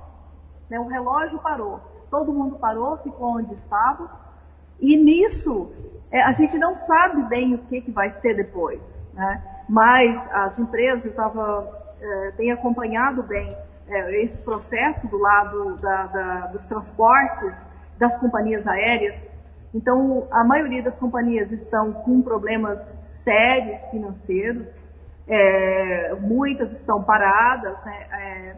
Né? 0.67 0.79
O 0.79 0.87
relógio 0.87 1.37
parou, 1.37 1.79
todo 2.09 2.33
mundo 2.33 2.55
parou, 2.55 2.97
ficou 2.97 3.37
onde 3.37 3.53
estava. 3.53 4.09
E 4.79 4.97
nisso 4.97 5.71
é, 6.11 6.21
a 6.21 6.31
gente 6.31 6.57
não 6.57 6.75
sabe 6.75 7.23
bem 7.23 7.55
o 7.55 7.57
que, 7.59 7.81
que 7.81 7.91
vai 7.91 8.11
ser 8.11 8.35
depois, 8.35 9.01
né? 9.13 9.43
Mas 9.67 10.27
as 10.31 10.59
empresas, 10.59 11.05
eu 11.05 11.13
tava, 11.13 11.95
é, 12.39 12.51
acompanhado 12.51 13.23
bem 13.23 13.55
é, 13.87 14.23
esse 14.23 14.39
processo 14.41 15.07
do 15.07 15.17
lado 15.17 15.75
da, 15.77 16.05
da, 16.07 16.47
dos 16.47 16.65
transportes, 16.65 17.53
das 17.97 18.17
companhias 18.17 18.67
aéreas. 18.67 19.21
Então, 19.73 20.27
a 20.31 20.43
maioria 20.43 20.81
das 20.81 20.95
companhias 20.95 21.51
estão 21.51 21.91
com 21.91 22.21
problemas 22.21 22.81
sérios 23.01 23.83
financeiros, 23.87 24.67
é, 25.27 26.13
muitas 26.21 26.71
estão 26.71 27.03
paradas, 27.03 27.75
né, 27.83 28.07
é, 28.11 28.55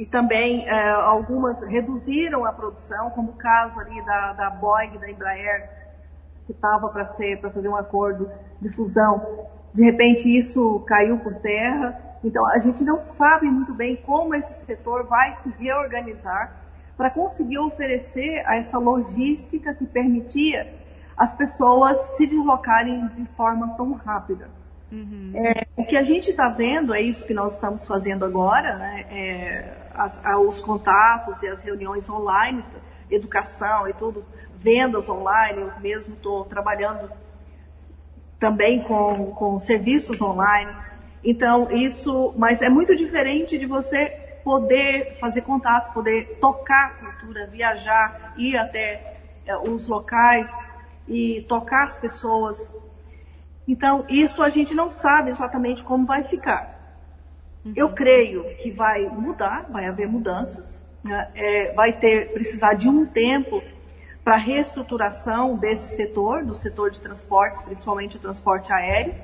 e 0.00 0.06
também 0.06 0.66
é, 0.66 0.92
algumas 0.92 1.60
reduziram 1.60 2.46
a 2.46 2.52
produção, 2.54 3.10
como 3.10 3.32
o 3.32 3.34
caso 3.34 3.78
ali 3.78 4.02
da, 4.02 4.32
da 4.32 4.48
Boeing, 4.48 4.96
da 4.96 5.10
Embraer, 5.10 5.68
que 6.46 6.52
estava 6.52 6.88
para 6.88 7.04
fazer 7.04 7.68
um 7.68 7.76
acordo 7.76 8.30
de 8.62 8.70
fusão. 8.70 9.46
De 9.74 9.84
repente 9.84 10.26
isso 10.26 10.80
caiu 10.86 11.18
por 11.18 11.34
terra. 11.34 12.00
Então 12.24 12.46
a 12.46 12.58
gente 12.60 12.82
não 12.82 13.02
sabe 13.02 13.44
muito 13.44 13.74
bem 13.74 13.96
como 13.96 14.34
esse 14.34 14.64
setor 14.64 15.04
vai 15.04 15.36
se 15.36 15.50
reorganizar 15.50 16.50
para 16.96 17.10
conseguir 17.10 17.58
oferecer 17.58 18.42
essa 18.46 18.78
logística 18.78 19.74
que 19.74 19.84
permitia 19.84 20.80
as 21.14 21.34
pessoas 21.34 22.16
se 22.16 22.26
deslocarem 22.26 23.06
de 23.08 23.26
forma 23.36 23.76
tão 23.76 23.92
rápida. 23.92 24.48
Uhum. 24.90 25.32
É, 25.34 25.66
o 25.76 25.84
que 25.84 25.96
a 25.96 26.02
gente 26.02 26.30
está 26.30 26.48
vendo 26.48 26.92
é 26.92 27.00
isso 27.00 27.26
que 27.26 27.34
nós 27.34 27.54
estamos 27.54 27.86
fazendo 27.86 28.24
agora, 28.24 28.76
né? 28.76 29.06
É, 29.10 29.76
as, 29.94 30.20
os 30.46 30.60
contatos 30.60 31.42
e 31.42 31.48
as 31.48 31.62
reuniões 31.62 32.08
online, 32.08 32.64
educação 33.10 33.86
e 33.88 33.92
tudo, 33.92 34.24
vendas 34.56 35.08
online. 35.08 35.60
Eu 35.60 35.72
mesmo 35.80 36.14
estou 36.14 36.44
trabalhando 36.44 37.10
também 38.38 38.82
com, 38.82 39.32
com 39.32 39.58
serviços 39.58 40.20
online. 40.20 40.74
Então, 41.22 41.70
isso, 41.70 42.32
mas 42.36 42.62
é 42.62 42.68
muito 42.68 42.96
diferente 42.96 43.58
de 43.58 43.66
você 43.66 44.06
poder 44.42 45.18
fazer 45.20 45.42
contatos, 45.42 45.90
poder 45.90 46.38
tocar 46.40 46.86
a 46.86 46.90
cultura, 46.90 47.46
viajar, 47.46 48.32
ir 48.38 48.56
até 48.56 49.18
é, 49.46 49.56
os 49.56 49.86
locais 49.86 50.58
e 51.06 51.42
tocar 51.42 51.84
as 51.84 51.98
pessoas. 51.98 52.72
Então, 53.70 54.04
isso 54.08 54.42
a 54.42 54.48
gente 54.48 54.74
não 54.74 54.90
sabe 54.90 55.30
exatamente 55.30 55.84
como 55.84 56.04
vai 56.04 56.24
ficar. 56.24 56.76
Uhum. 57.64 57.72
Eu 57.76 57.92
creio 57.92 58.56
que 58.56 58.72
vai 58.72 59.06
mudar, 59.06 59.68
vai 59.70 59.86
haver 59.86 60.08
mudanças, 60.08 60.82
né? 61.04 61.30
é, 61.36 61.72
vai 61.72 61.92
ter 61.92 62.32
precisar 62.32 62.74
de 62.74 62.88
um 62.88 63.06
tempo 63.06 63.62
para 64.24 64.34
reestruturação 64.34 65.56
desse 65.56 65.94
setor, 65.94 66.44
do 66.44 66.52
setor 66.52 66.90
de 66.90 67.00
transportes, 67.00 67.62
principalmente 67.62 68.16
o 68.16 68.20
transporte 68.20 68.72
aéreo, 68.72 69.14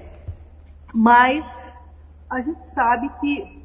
mas 0.94 1.58
a 2.30 2.40
gente 2.40 2.70
sabe 2.70 3.10
que 3.20 3.64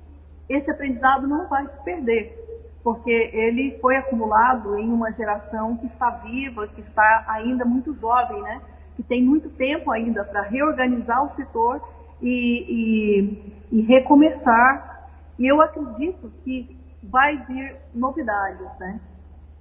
esse 0.50 0.72
aprendizado 0.72 1.28
não 1.28 1.48
vai 1.48 1.68
se 1.68 1.80
perder, 1.84 2.36
porque 2.84 3.12
ele 3.12 3.78
foi 3.80 3.98
acumulado 3.98 4.76
em 4.80 4.92
uma 4.92 5.12
geração 5.12 5.78
que 5.78 5.86
está 5.86 6.10
viva, 6.10 6.68
que 6.68 6.82
está 6.82 7.24
ainda 7.28 7.66
muito 7.66 7.94
jovem, 7.94 8.42
né? 8.42 8.60
Que 8.96 9.04
tem 9.04 9.24
muito 9.24 9.50
tempo 9.50 9.92
ainda 9.92 10.24
para 10.24 10.42
reorganizar 10.42 11.24
o 11.26 11.30
setor 11.30 11.82
e, 12.22 13.56
e, 13.72 13.80
e, 13.80 13.82
recomeçar. 13.82 15.10
E 15.40 15.48
eu 15.48 15.62
acredito 15.62 16.32
que 16.44 16.78
vai 17.02 17.38
vir 17.46 17.76
novidades, 17.94 18.68
né? 18.80 19.00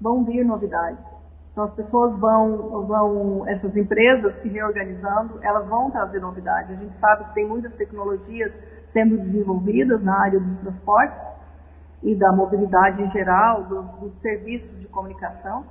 Vão 0.00 0.24
vir 0.24 0.44
novidades. 0.44 1.14
Então 1.52 1.64
as 1.64 1.74
pessoas 1.74 2.16
vão, 2.18 2.86
vão, 2.86 3.48
essas 3.48 3.76
empresas 3.76 4.36
se 4.36 4.48
reorganizando, 4.48 5.38
elas 5.42 5.66
vão 5.66 5.90
trazer 5.90 6.20
novidades. 6.20 6.70
A 6.70 6.80
gente 6.80 6.96
sabe 6.96 7.24
que 7.24 7.34
tem 7.34 7.46
muitas 7.46 7.74
tecnologias 7.74 8.60
sendo 8.86 9.18
desenvolvidas 9.18 10.02
na 10.02 10.20
área 10.20 10.38
dos 10.38 10.58
transportes 10.58 11.20
e 12.02 12.14
da 12.14 12.32
mobilidade 12.32 13.02
em 13.02 13.10
geral, 13.10 13.64
do, 13.64 13.82
dos 13.82 14.18
serviços 14.18 14.78
de 14.78 14.86
comunicação. 14.86 15.64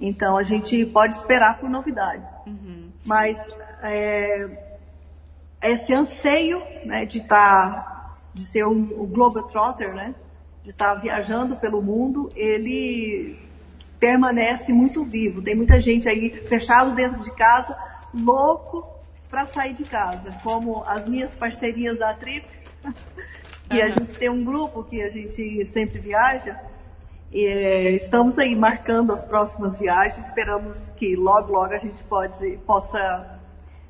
Então 0.00 0.36
a 0.36 0.42
gente 0.42 0.84
pode 0.86 1.14
esperar 1.14 1.58
por 1.58 1.68
novidade. 1.68 2.24
Uhum. 2.46 2.90
Mas 3.04 3.52
é, 3.82 4.48
esse 5.62 5.92
anseio 5.92 6.62
né, 6.84 7.04
de 7.04 7.18
estar, 7.18 7.72
tá, 7.72 8.16
de 8.32 8.44
ser 8.44 8.66
um, 8.66 9.02
um 9.02 9.06
globetrotter, 9.06 9.94
né, 9.94 10.14
de 10.64 10.70
estar 10.70 10.94
tá 10.94 11.00
viajando 11.00 11.56
pelo 11.56 11.82
mundo, 11.82 12.30
ele 12.34 13.38
permanece 13.98 14.72
muito 14.72 15.04
vivo. 15.04 15.42
Tem 15.42 15.54
muita 15.54 15.78
gente 15.78 16.08
aí 16.08 16.30
fechado 16.46 16.92
dentro 16.92 17.20
de 17.20 17.30
casa, 17.32 17.76
louco 18.14 18.86
para 19.28 19.46
sair 19.46 19.74
de 19.74 19.84
casa, 19.84 20.34
como 20.42 20.82
as 20.84 21.06
minhas 21.06 21.34
parcerias 21.34 21.98
da 21.98 22.14
Trip. 22.14 22.46
e 23.70 23.78
uhum. 23.78 23.84
a 23.84 23.88
gente 23.90 24.18
tem 24.18 24.30
um 24.30 24.42
grupo 24.42 24.82
que 24.82 25.02
a 25.02 25.10
gente 25.10 25.64
sempre 25.66 25.98
viaja. 25.98 26.69
É, 27.32 27.90
estamos 27.92 28.38
aí 28.38 28.56
marcando 28.56 29.12
as 29.12 29.24
próximas 29.24 29.78
viagens. 29.78 30.26
Esperamos 30.26 30.86
que 30.96 31.14
logo, 31.14 31.52
logo 31.52 31.72
a 31.72 31.78
gente 31.78 32.02
pode, 32.04 32.58
possa 32.66 33.40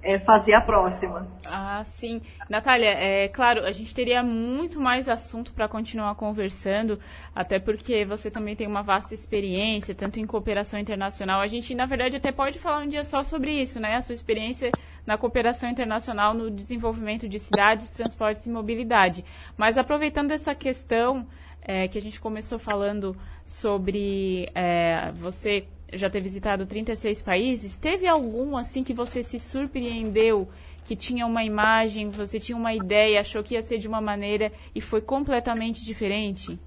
é, 0.02 0.18
fazer 0.18 0.54
a 0.54 0.60
próxima. 0.60 1.26
Ah, 1.46 1.82
sim. 1.84 2.20
Natália, 2.48 2.90
é 2.90 3.28
claro, 3.28 3.64
a 3.64 3.72
gente 3.72 3.94
teria 3.94 4.22
muito 4.22 4.80
mais 4.80 5.08
assunto 5.08 5.52
para 5.52 5.68
continuar 5.68 6.14
conversando, 6.14 6.98
até 7.34 7.58
porque 7.58 8.04
você 8.04 8.30
também 8.30 8.56
tem 8.56 8.66
uma 8.66 8.82
vasta 8.82 9.14
experiência, 9.14 9.94
tanto 9.94 10.18
em 10.18 10.26
cooperação 10.26 10.78
internacional. 10.78 11.40
A 11.40 11.46
gente, 11.46 11.74
na 11.74 11.86
verdade, 11.86 12.16
até 12.16 12.32
pode 12.32 12.58
falar 12.58 12.82
um 12.82 12.88
dia 12.88 13.04
só 13.04 13.22
sobre 13.22 13.52
isso, 13.52 13.80
né? 13.80 13.96
A 13.96 14.02
sua 14.02 14.14
experiência 14.14 14.70
na 15.06 15.18
cooperação 15.18 15.68
internacional 15.68 16.34
no 16.34 16.50
desenvolvimento 16.50 17.28
de 17.28 17.38
cidades, 17.38 17.90
transportes 17.90 18.46
e 18.46 18.50
mobilidade. 18.50 19.24
Mas 19.56 19.76
aproveitando 19.76 20.30
essa 20.30 20.54
questão 20.54 21.26
é, 21.70 21.86
que 21.86 21.96
a 21.96 22.02
gente 22.02 22.20
começou 22.20 22.58
falando 22.58 23.16
sobre 23.46 24.50
é, 24.56 25.12
você 25.12 25.64
já 25.92 26.10
ter 26.10 26.20
visitado 26.20 26.66
36 26.66 27.22
países, 27.22 27.76
teve 27.78 28.08
algum 28.08 28.56
assim 28.56 28.82
que 28.82 28.92
você 28.92 29.22
se 29.22 29.38
surpreendeu, 29.38 30.48
que 30.84 30.96
tinha 30.96 31.24
uma 31.24 31.44
imagem, 31.44 32.10
você 32.10 32.40
tinha 32.40 32.58
uma 32.58 32.74
ideia, 32.74 33.20
achou 33.20 33.40
que 33.44 33.54
ia 33.54 33.62
ser 33.62 33.78
de 33.78 33.86
uma 33.86 34.00
maneira 34.00 34.50
e 34.74 34.80
foi 34.80 35.00
completamente 35.00 35.84
diferente? 35.84 36.58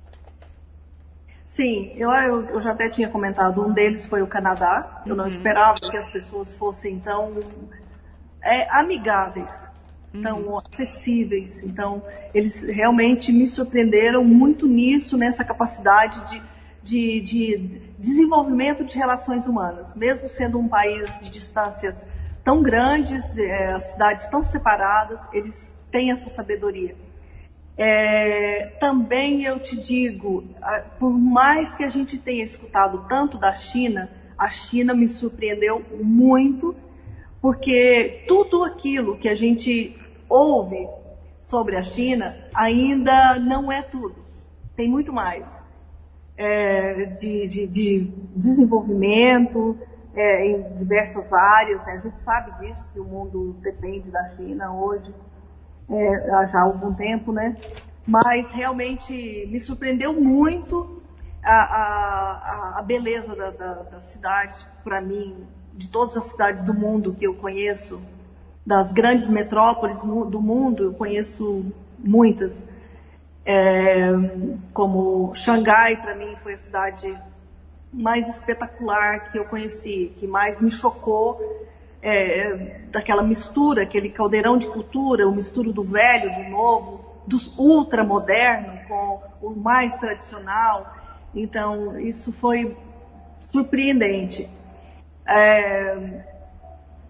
Sim, 1.43 1.91
eu, 1.97 2.09
eu, 2.09 2.61
já 2.61 2.71
até 2.71 2.89
tinha 2.89 3.09
comentado, 3.09 3.61
um 3.61 3.73
deles 3.73 4.05
foi 4.05 4.21
o 4.21 4.27
Canadá. 4.27 5.03
Eu 5.05 5.11
uhum. 5.11 5.17
não 5.17 5.27
esperava 5.27 5.81
que 5.81 5.97
as 5.97 6.09
pessoas 6.09 6.55
fossem 6.55 6.97
tão 7.01 7.33
é, 8.41 8.79
amigáveis. 8.79 9.69
Uhum. 10.13 10.21
tão 10.21 10.59
acessíveis. 10.59 11.61
Então, 11.63 12.03
eles 12.33 12.61
realmente 12.63 13.31
me 13.31 13.47
surpreenderam 13.47 14.23
muito 14.23 14.67
nisso, 14.67 15.17
nessa 15.17 15.43
capacidade 15.43 16.23
de, 16.25 16.41
de, 16.83 17.21
de 17.21 17.81
desenvolvimento 17.97 18.83
de 18.83 18.95
relações 18.97 19.47
humanas, 19.47 19.95
mesmo 19.95 20.29
sendo 20.29 20.59
um 20.59 20.67
país 20.67 21.19
de 21.19 21.29
distâncias 21.29 22.07
tão 22.43 22.61
grandes, 22.61 23.35
é, 23.37 23.79
cidades 23.79 24.27
tão 24.27 24.43
separadas, 24.43 25.27
eles 25.33 25.75
têm 25.89 26.11
essa 26.11 26.29
sabedoria. 26.29 26.95
É, 27.75 28.73
também 28.79 29.43
eu 29.43 29.59
te 29.59 29.75
digo, 29.75 30.43
por 30.99 31.17
mais 31.17 31.75
que 31.75 31.83
a 31.83 31.89
gente 31.89 32.19
tenha 32.19 32.43
escutado 32.43 33.05
tanto 33.07 33.37
da 33.37 33.55
China, 33.55 34.11
a 34.37 34.49
China 34.49 34.93
me 34.93 35.09
surpreendeu 35.09 35.83
muito, 36.03 36.75
porque 37.41 38.23
tudo 38.27 38.63
aquilo 38.63 39.17
que 39.17 39.27
a 39.27 39.35
gente 39.35 39.97
ouve 40.33 40.89
sobre 41.39 41.77
a 41.77 41.83
China 41.83 42.35
ainda 42.55 43.37
não 43.37 43.71
é 43.71 43.81
tudo. 43.81 44.15
Tem 44.75 44.89
muito 44.89 45.13
mais 45.13 45.61
é, 46.35 47.05
de, 47.05 47.47
de, 47.47 47.67
de, 47.67 47.99
desenvolvimento 48.35 49.77
é, 50.15 50.47
em 50.47 50.77
diversas 50.77 51.31
áreas. 51.31 51.85
Né? 51.85 51.93
A 51.93 51.99
gente 51.99 52.19
sabe 52.19 52.51
disso, 52.59 52.89
que 52.91 52.99
o 52.99 53.03
mundo 53.03 53.55
depende 53.61 54.09
da 54.09 54.27
China 54.29 54.73
hoje 54.73 55.13
é, 55.89 56.47
já 56.47 56.59
há 56.59 56.63
algum 56.63 56.93
tempo, 56.93 57.31
né? 57.31 57.55
Mas 58.05 58.51
realmente 58.51 59.47
me 59.51 59.59
surpreendeu 59.59 60.13
muito 60.13 61.01
a, 61.43 61.53
a, 61.53 62.79
a 62.79 62.81
beleza 62.81 63.35
da, 63.35 63.51
da, 63.51 63.73
das 63.83 64.05
cidades, 64.05 64.65
para 64.83 64.99
mim, 64.99 65.45
de 65.73 65.89
todas 65.89 66.17
as 66.17 66.25
cidades 66.25 66.63
do 66.63 66.73
mundo 66.73 67.13
que 67.13 67.25
eu 67.25 67.35
conheço, 67.35 68.01
das 68.65 68.91
grandes 68.91 69.27
metrópoles 69.27 70.01
do 70.01 70.41
mundo, 70.41 70.83
eu 70.83 70.93
conheço 70.93 71.65
muitas. 71.99 72.65
É, 73.45 74.07
como 74.73 75.33
Xangai, 75.35 76.01
para 76.01 76.15
mim, 76.15 76.35
foi 76.37 76.53
a 76.53 76.57
cidade 76.57 77.17
mais 77.91 78.27
espetacular 78.27 79.27
que 79.27 79.37
eu 79.37 79.45
conheci, 79.45 80.13
que 80.17 80.25
mais 80.25 80.59
me 80.59 80.71
chocou 80.71 81.67
é, 82.01 82.79
daquela 82.89 83.21
mistura, 83.21 83.83
aquele 83.83 84.09
caldeirão 84.09 84.57
de 84.57 84.67
cultura, 84.67 85.27
o 85.27 85.31
misturo 85.35 85.71
do 85.71 85.83
velho, 85.83 86.33
do 86.33 86.49
novo, 86.49 87.05
do 87.27 87.37
ultramoderno 87.57 88.79
com 88.87 89.21
o 89.41 89.49
mais 89.51 89.97
tradicional. 89.97 90.95
Então, 91.35 91.99
isso 91.99 92.31
foi 92.31 92.75
surpreendente. 93.41 94.49
É, 95.25 96.32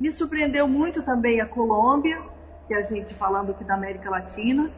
me 0.03 0.11
surpreendeu 0.11 0.67
muito 0.67 1.01
também 1.01 1.39
a 1.39 1.45
Colômbia, 1.45 2.21
que 2.67 2.73
a 2.73 2.81
gente 2.81 3.13
falando 3.13 3.51
aqui 3.51 3.63
da 3.63 3.75
América 3.75 4.09
Latina, 4.09 4.69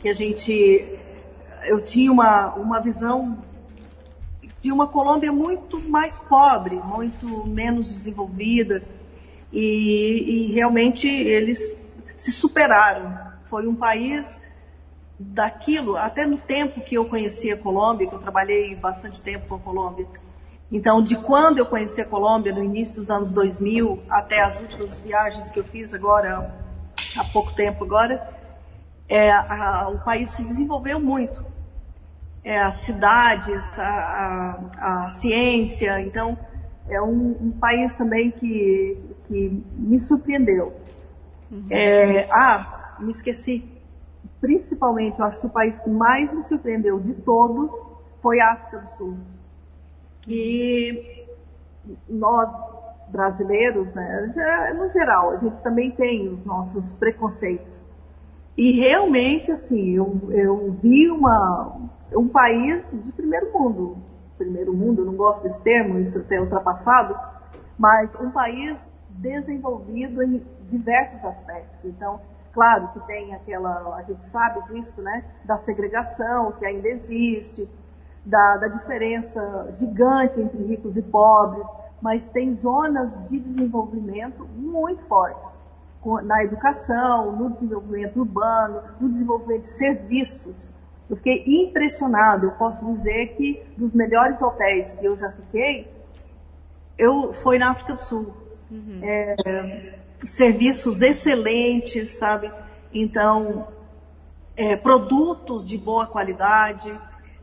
que 0.00 0.08
a 0.08 0.14
gente 0.14 0.98
eu 1.64 1.84
tinha 1.84 2.10
uma, 2.10 2.54
uma 2.54 2.80
visão 2.80 3.36
de 4.62 4.72
uma 4.72 4.86
Colômbia 4.86 5.30
muito 5.30 5.78
mais 5.80 6.18
pobre, 6.18 6.76
muito 6.76 7.46
menos 7.46 7.88
desenvolvida, 7.88 8.82
e, 9.52 10.46
e 10.48 10.52
realmente 10.52 11.06
eles 11.06 11.76
se 12.16 12.32
superaram. 12.32 13.18
Foi 13.44 13.68
um 13.68 13.74
país 13.74 14.40
daquilo, 15.18 15.94
até 15.94 16.24
no 16.24 16.38
tempo 16.38 16.80
que 16.80 16.96
eu 16.96 17.04
conheci 17.04 17.52
a 17.52 17.56
Colômbia, 17.56 18.06
que 18.06 18.14
eu 18.14 18.18
trabalhei 18.18 18.74
bastante 18.74 19.20
tempo 19.20 19.46
com 19.46 19.56
a 19.56 19.58
Colômbia. 19.58 20.06
Então, 20.70 21.02
de 21.02 21.16
quando 21.16 21.58
eu 21.58 21.66
conheci 21.66 22.00
a 22.00 22.04
Colômbia, 22.04 22.52
no 22.52 22.62
início 22.62 22.94
dos 22.94 23.10
anos 23.10 23.32
2000, 23.32 24.02
até 24.08 24.40
as 24.40 24.60
últimas 24.60 24.94
viagens 24.94 25.50
que 25.50 25.58
eu 25.58 25.64
fiz 25.64 25.92
agora, 25.92 26.54
há 27.16 27.24
pouco 27.24 27.52
tempo 27.52 27.84
agora, 27.84 28.24
é, 29.08 29.30
a, 29.32 29.88
o 29.88 29.98
país 29.98 30.30
se 30.30 30.44
desenvolveu 30.44 31.00
muito. 31.00 31.44
É, 32.44 32.60
as 32.60 32.76
cidades, 32.76 33.78
a, 33.78 34.60
a, 34.78 35.06
a 35.06 35.10
ciência, 35.10 36.00
então 36.00 36.38
é 36.88 37.02
um, 37.02 37.36
um, 37.40 37.50
país 37.50 37.94
também 37.96 38.30
que 38.30 38.96
que 39.26 39.62
me 39.76 39.98
surpreendeu. 40.00 40.74
Uhum. 41.50 41.66
É, 41.70 42.28
ah, 42.32 42.96
me 42.98 43.10
esqueci. 43.10 43.64
Principalmente, 44.40 45.18
eu 45.18 45.24
acho 45.24 45.38
que 45.38 45.46
o 45.46 45.50
país 45.50 45.78
que 45.80 45.90
mais 45.90 46.32
me 46.32 46.42
surpreendeu 46.42 46.98
de 46.98 47.14
todos 47.14 47.70
foi 48.22 48.40
a 48.40 48.52
África 48.52 48.78
do 48.78 48.88
Sul. 48.88 49.18
Que 50.22 51.26
nós, 52.08 52.52
brasileiros, 53.08 53.92
né, 53.94 54.74
no 54.76 54.88
geral, 54.90 55.30
a 55.30 55.36
gente 55.38 55.62
também 55.62 55.90
tem 55.90 56.28
os 56.28 56.44
nossos 56.44 56.92
preconceitos. 56.92 57.82
E 58.56 58.72
realmente, 58.72 59.50
assim, 59.50 59.90
eu, 59.90 60.20
eu 60.30 60.76
vi 60.82 61.10
uma, 61.10 61.80
um 62.14 62.28
país 62.28 62.90
de 62.92 63.12
primeiro 63.12 63.52
mundo. 63.52 63.96
Primeiro 64.36 64.72
mundo, 64.72 65.04
não 65.04 65.14
gosto 65.14 65.42
desse 65.42 65.60
termo, 65.62 65.98
isso 65.98 66.18
é 66.18 66.20
até 66.20 66.40
ultrapassado, 66.40 67.18
mas 67.78 68.14
um 68.20 68.30
país 68.30 68.90
desenvolvido 69.08 70.22
em 70.22 70.42
diversos 70.68 71.22
aspectos. 71.24 71.84
Então, 71.84 72.20
claro 72.52 72.88
que 72.88 73.00
tem 73.06 73.34
aquela, 73.34 73.96
a 73.96 74.02
gente 74.02 74.24
sabe 74.24 74.62
disso, 74.72 75.02
né, 75.02 75.24
da 75.44 75.56
segregação 75.58 76.52
que 76.52 76.64
ainda 76.64 76.88
existe, 76.88 77.68
da, 78.24 78.56
da 78.56 78.68
diferença 78.68 79.74
gigante 79.78 80.40
entre 80.40 80.62
ricos 80.64 80.96
e 80.96 81.02
pobres, 81.02 81.68
mas 82.00 82.30
tem 82.30 82.54
zonas 82.54 83.12
de 83.28 83.38
desenvolvimento 83.38 84.46
muito 84.56 85.02
fortes 85.04 85.54
na 86.24 86.42
educação, 86.42 87.36
no 87.36 87.50
desenvolvimento 87.50 88.20
urbano, 88.20 88.82
no 88.98 89.10
desenvolvimento 89.10 89.62
de 89.62 89.68
serviços. 89.68 90.70
Eu 91.08 91.16
fiquei 91.16 91.44
impressionado. 91.46 92.46
Eu 92.46 92.52
posso 92.52 92.86
dizer 92.86 93.34
que 93.36 93.62
dos 93.76 93.92
melhores 93.92 94.40
hotéis 94.40 94.92
que 94.92 95.04
eu 95.04 95.16
já 95.16 95.30
fiquei, 95.32 95.92
eu 96.96 97.32
foi 97.32 97.58
na 97.58 97.70
África 97.70 97.94
do 97.94 98.00
Sul. 98.00 98.32
Uhum. 98.70 99.00
É, 99.02 99.98
serviços 100.24 101.02
excelentes, 101.02 102.16
sabe? 102.16 102.50
Então, 102.92 103.68
é, 104.56 104.76
produtos 104.76 105.66
de 105.66 105.76
boa 105.76 106.06
qualidade. 106.06 106.96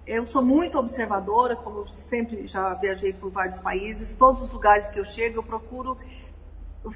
Eu 0.08 0.26
sou 0.26 0.42
muito 0.42 0.80
observadora, 0.80 1.54
como 1.54 1.86
sempre 1.86 2.48
já 2.48 2.74
viajei 2.76 3.12
por 3.12 3.30
vários 3.30 3.60
países. 3.60 4.16
Todos 4.16 4.42
os 4.42 4.54
lugares 4.54 4.90
que 4.90 4.98
eu 4.98 5.04
chego, 5.04 5.40
eu 5.40 5.44
procuro 5.44 5.98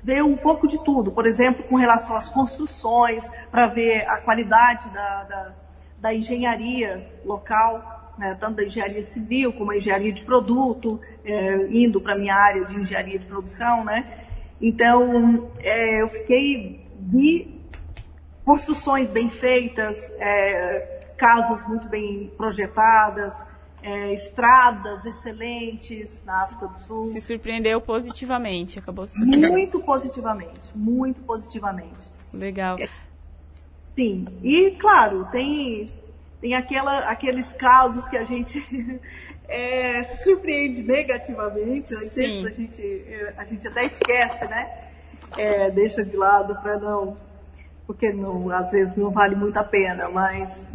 ver 0.01 0.23
um 0.23 0.37
pouco 0.37 0.65
de 0.65 0.81
tudo. 0.81 1.11
Por 1.11 1.25
exemplo, 1.25 1.61
com 1.65 1.75
relação 1.75 2.15
às 2.15 2.29
construções, 2.29 3.29
para 3.51 3.67
ver 3.67 4.07
a 4.07 4.21
qualidade 4.21 4.89
da, 4.91 5.23
da, 5.25 5.55
da 5.99 6.13
engenharia 6.13 7.05
local, 7.25 8.13
né, 8.17 8.37
tanto 8.39 8.55
da 8.55 8.63
engenharia 8.63 9.03
civil 9.03 9.51
como 9.51 9.71
a 9.71 9.77
engenharia 9.77 10.13
de 10.13 10.23
produto, 10.23 10.97
é, 11.25 11.67
indo 11.69 11.99
para 11.99 12.13
a 12.13 12.17
minha 12.17 12.33
área 12.33 12.63
de 12.63 12.79
engenharia 12.79 13.19
de 13.19 13.27
produção, 13.27 13.83
né? 13.83 14.25
Então, 14.61 15.51
é, 15.59 16.01
eu 16.01 16.07
fiquei, 16.07 16.87
vi 16.97 17.59
construções 18.45 19.11
bem 19.11 19.27
feitas, 19.27 20.09
é, 20.17 21.00
casas 21.21 21.67
muito 21.67 21.87
bem 21.87 22.31
projetadas, 22.35 23.45
é, 23.83 24.11
estradas 24.11 25.05
excelentes 25.05 26.23
na 26.25 26.45
África 26.45 26.67
do 26.67 26.75
Sul. 26.75 27.03
Se 27.03 27.21
surpreendeu 27.21 27.79
positivamente, 27.79 28.79
acabou 28.79 29.05
Muito 29.17 29.79
positivamente, 29.79 30.75
muito 30.75 31.21
positivamente. 31.21 32.11
Legal. 32.33 32.79
É, 32.79 32.89
sim, 33.95 34.25
e 34.41 34.71
claro, 34.71 35.27
tem, 35.31 35.91
tem 36.41 36.55
aquela, 36.55 36.97
aqueles 37.01 37.53
casos 37.53 38.09
que 38.09 38.17
a 38.17 38.25
gente 38.25 38.99
é, 39.47 40.01
se 40.01 40.23
surpreende 40.23 40.81
negativamente, 40.81 41.93
né? 41.93 41.99
a 41.99 42.49
gente, 42.51 43.05
a 43.37 43.45
gente 43.45 43.67
até 43.67 43.85
esquece, 43.85 44.47
né? 44.47 44.89
É, 45.37 45.69
deixa 45.69 46.03
de 46.03 46.17
lado 46.17 46.55
para 46.63 46.79
não, 46.79 47.15
porque 47.85 48.11
não, 48.11 48.49
às 48.49 48.71
vezes 48.71 48.95
não 48.95 49.11
vale 49.11 49.35
muito 49.35 49.57
a 49.57 49.63
pena, 49.63 50.09
mas 50.09 50.67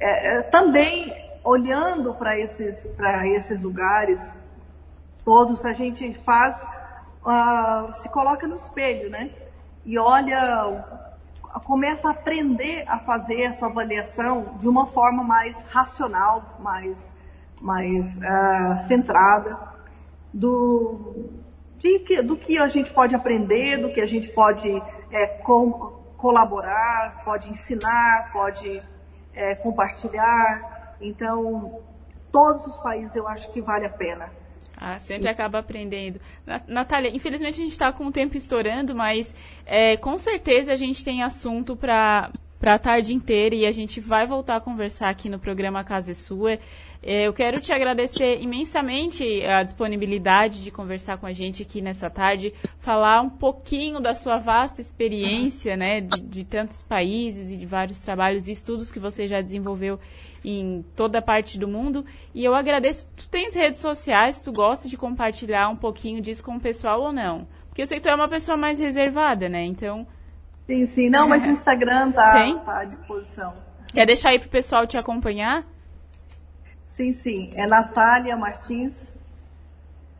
é, 0.00 0.38
é 0.38 0.42
também 0.42 1.12
olhando 1.44 2.14
para 2.14 2.38
esses, 2.38 2.88
esses 3.34 3.60
lugares, 3.60 4.32
todos 5.24 5.64
a 5.64 5.72
gente 5.72 6.12
faz, 6.14 6.64
uh, 7.24 7.92
se 7.92 8.08
coloca 8.08 8.46
no 8.46 8.54
espelho, 8.54 9.10
né? 9.10 9.30
E 9.84 9.98
olha, 9.98 10.84
começa 11.64 12.08
a 12.08 12.12
aprender 12.12 12.84
a 12.86 12.98
fazer 12.98 13.42
essa 13.42 13.66
avaliação 13.66 14.56
de 14.60 14.68
uma 14.68 14.86
forma 14.86 15.24
mais 15.24 15.62
racional, 15.64 16.56
mais 16.60 17.16
mais 17.62 18.16
uh, 18.16 18.76
centrada 18.76 19.56
do, 20.34 21.30
de, 21.78 22.22
do 22.22 22.36
que 22.36 22.58
a 22.58 22.68
gente 22.68 22.92
pode 22.92 23.14
aprender, 23.14 23.78
do 23.78 23.92
que 23.92 24.00
a 24.00 24.06
gente 24.06 24.28
pode 24.30 24.70
é, 25.12 25.26
com, 25.26 25.70
colaborar, 26.16 27.22
pode 27.24 27.48
ensinar, 27.48 28.30
pode 28.32 28.82
é, 29.34 29.54
compartilhar. 29.54 30.96
Então, 31.00 31.80
todos 32.30 32.66
os 32.66 32.78
países 32.78 33.16
eu 33.16 33.26
acho 33.28 33.50
que 33.52 33.60
vale 33.60 33.86
a 33.86 33.90
pena. 33.90 34.30
Ah, 34.76 34.98
sempre 34.98 35.28
acaba 35.28 35.60
aprendendo. 35.60 36.20
Natália, 36.66 37.14
infelizmente 37.14 37.60
a 37.60 37.62
gente 37.62 37.72
está 37.72 37.92
com 37.92 38.06
o 38.06 38.12
tempo 38.12 38.36
estourando, 38.36 38.94
mas 38.94 39.34
é, 39.64 39.96
com 39.96 40.18
certeza 40.18 40.72
a 40.72 40.76
gente 40.76 41.04
tem 41.04 41.22
assunto 41.22 41.76
para 41.76 42.30
para 42.58 42.74
a 42.74 42.78
tarde 42.78 43.12
inteira 43.12 43.56
e 43.56 43.66
a 43.66 43.72
gente 43.72 44.00
vai 44.00 44.24
voltar 44.24 44.54
a 44.54 44.60
conversar 44.60 45.08
aqui 45.08 45.28
no 45.28 45.36
programa 45.36 45.82
Casa 45.82 46.12
é 46.12 46.14
Sua. 46.14 46.60
É, 47.02 47.26
eu 47.26 47.32
quero 47.32 47.60
te 47.60 47.72
agradecer 47.72 48.40
imensamente 48.40 49.44
a 49.44 49.64
disponibilidade 49.64 50.62
de 50.62 50.70
conversar 50.70 51.18
com 51.18 51.26
a 51.26 51.32
gente 51.32 51.62
aqui 51.62 51.82
nessa 51.82 52.08
tarde, 52.08 52.54
falar 52.78 53.20
um 53.22 53.28
pouquinho 53.28 53.98
da 53.98 54.14
sua 54.14 54.38
vasta 54.38 54.80
experiência, 54.80 55.76
né, 55.76 56.00
de, 56.00 56.20
de 56.20 56.44
tantos 56.44 56.82
países 56.82 57.50
e 57.50 57.56
de 57.56 57.66
vários 57.66 58.00
trabalhos 58.02 58.46
e 58.46 58.52
estudos 58.52 58.92
que 58.92 59.00
você 59.00 59.26
já 59.26 59.40
desenvolveu 59.40 59.98
em 60.44 60.84
toda 60.94 61.18
a 61.18 61.22
parte 61.22 61.58
do 61.58 61.66
mundo. 61.66 62.04
E 62.34 62.44
eu 62.44 62.54
agradeço. 62.54 63.08
Tu 63.16 63.28
tens 63.28 63.54
redes 63.54 63.80
sociais, 63.80 64.40
tu 64.42 64.52
gosta 64.52 64.88
de 64.88 64.96
compartilhar 64.96 65.68
um 65.68 65.76
pouquinho 65.76 66.20
disso 66.20 66.44
com 66.44 66.56
o 66.56 66.60
pessoal 66.60 67.00
ou 67.00 67.12
não? 67.12 67.46
Porque 67.68 67.82
eu 67.82 67.86
sei 67.86 67.98
que 67.98 68.04
tu 68.04 68.10
é 68.10 68.14
uma 68.14 68.28
pessoa 68.28 68.56
mais 68.56 68.78
reservada, 68.78 69.48
né? 69.48 69.64
Então. 69.64 70.06
Sim, 70.66 70.86
sim. 70.86 71.10
Não, 71.10 71.28
mas 71.28 71.44
o 71.44 71.50
Instagram 71.50 72.12
tá, 72.12 72.54
tá 72.64 72.80
à 72.80 72.84
disposição. 72.84 73.52
Quer 73.92 74.06
deixar 74.06 74.30
aí 74.30 74.38
pro 74.38 74.48
pessoal 74.48 74.86
te 74.86 74.96
acompanhar? 74.96 75.64
Sim, 76.92 77.10
sim. 77.10 77.48
É 77.54 77.66
Natália 77.66 78.36
Martins. 78.36 79.14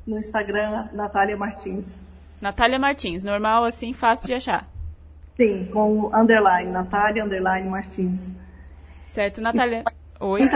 No 0.07 0.19
Instagram, 0.19 0.89
Natália 0.95 1.37
Martins. 1.37 2.01
Natália 2.41 2.79
Martins, 2.79 3.23
normal 3.23 3.65
assim, 3.65 3.93
fácil 3.93 4.27
de 4.27 4.35
achar. 4.35 4.67
Sim, 5.37 5.69
com 5.71 6.11
underline, 6.17 6.71
Natália 6.71 7.25
underline 7.25 7.69
Martins. 7.69 8.33
Certo, 9.05 9.43
Natália. 9.43 9.85
Oi. 10.19 10.49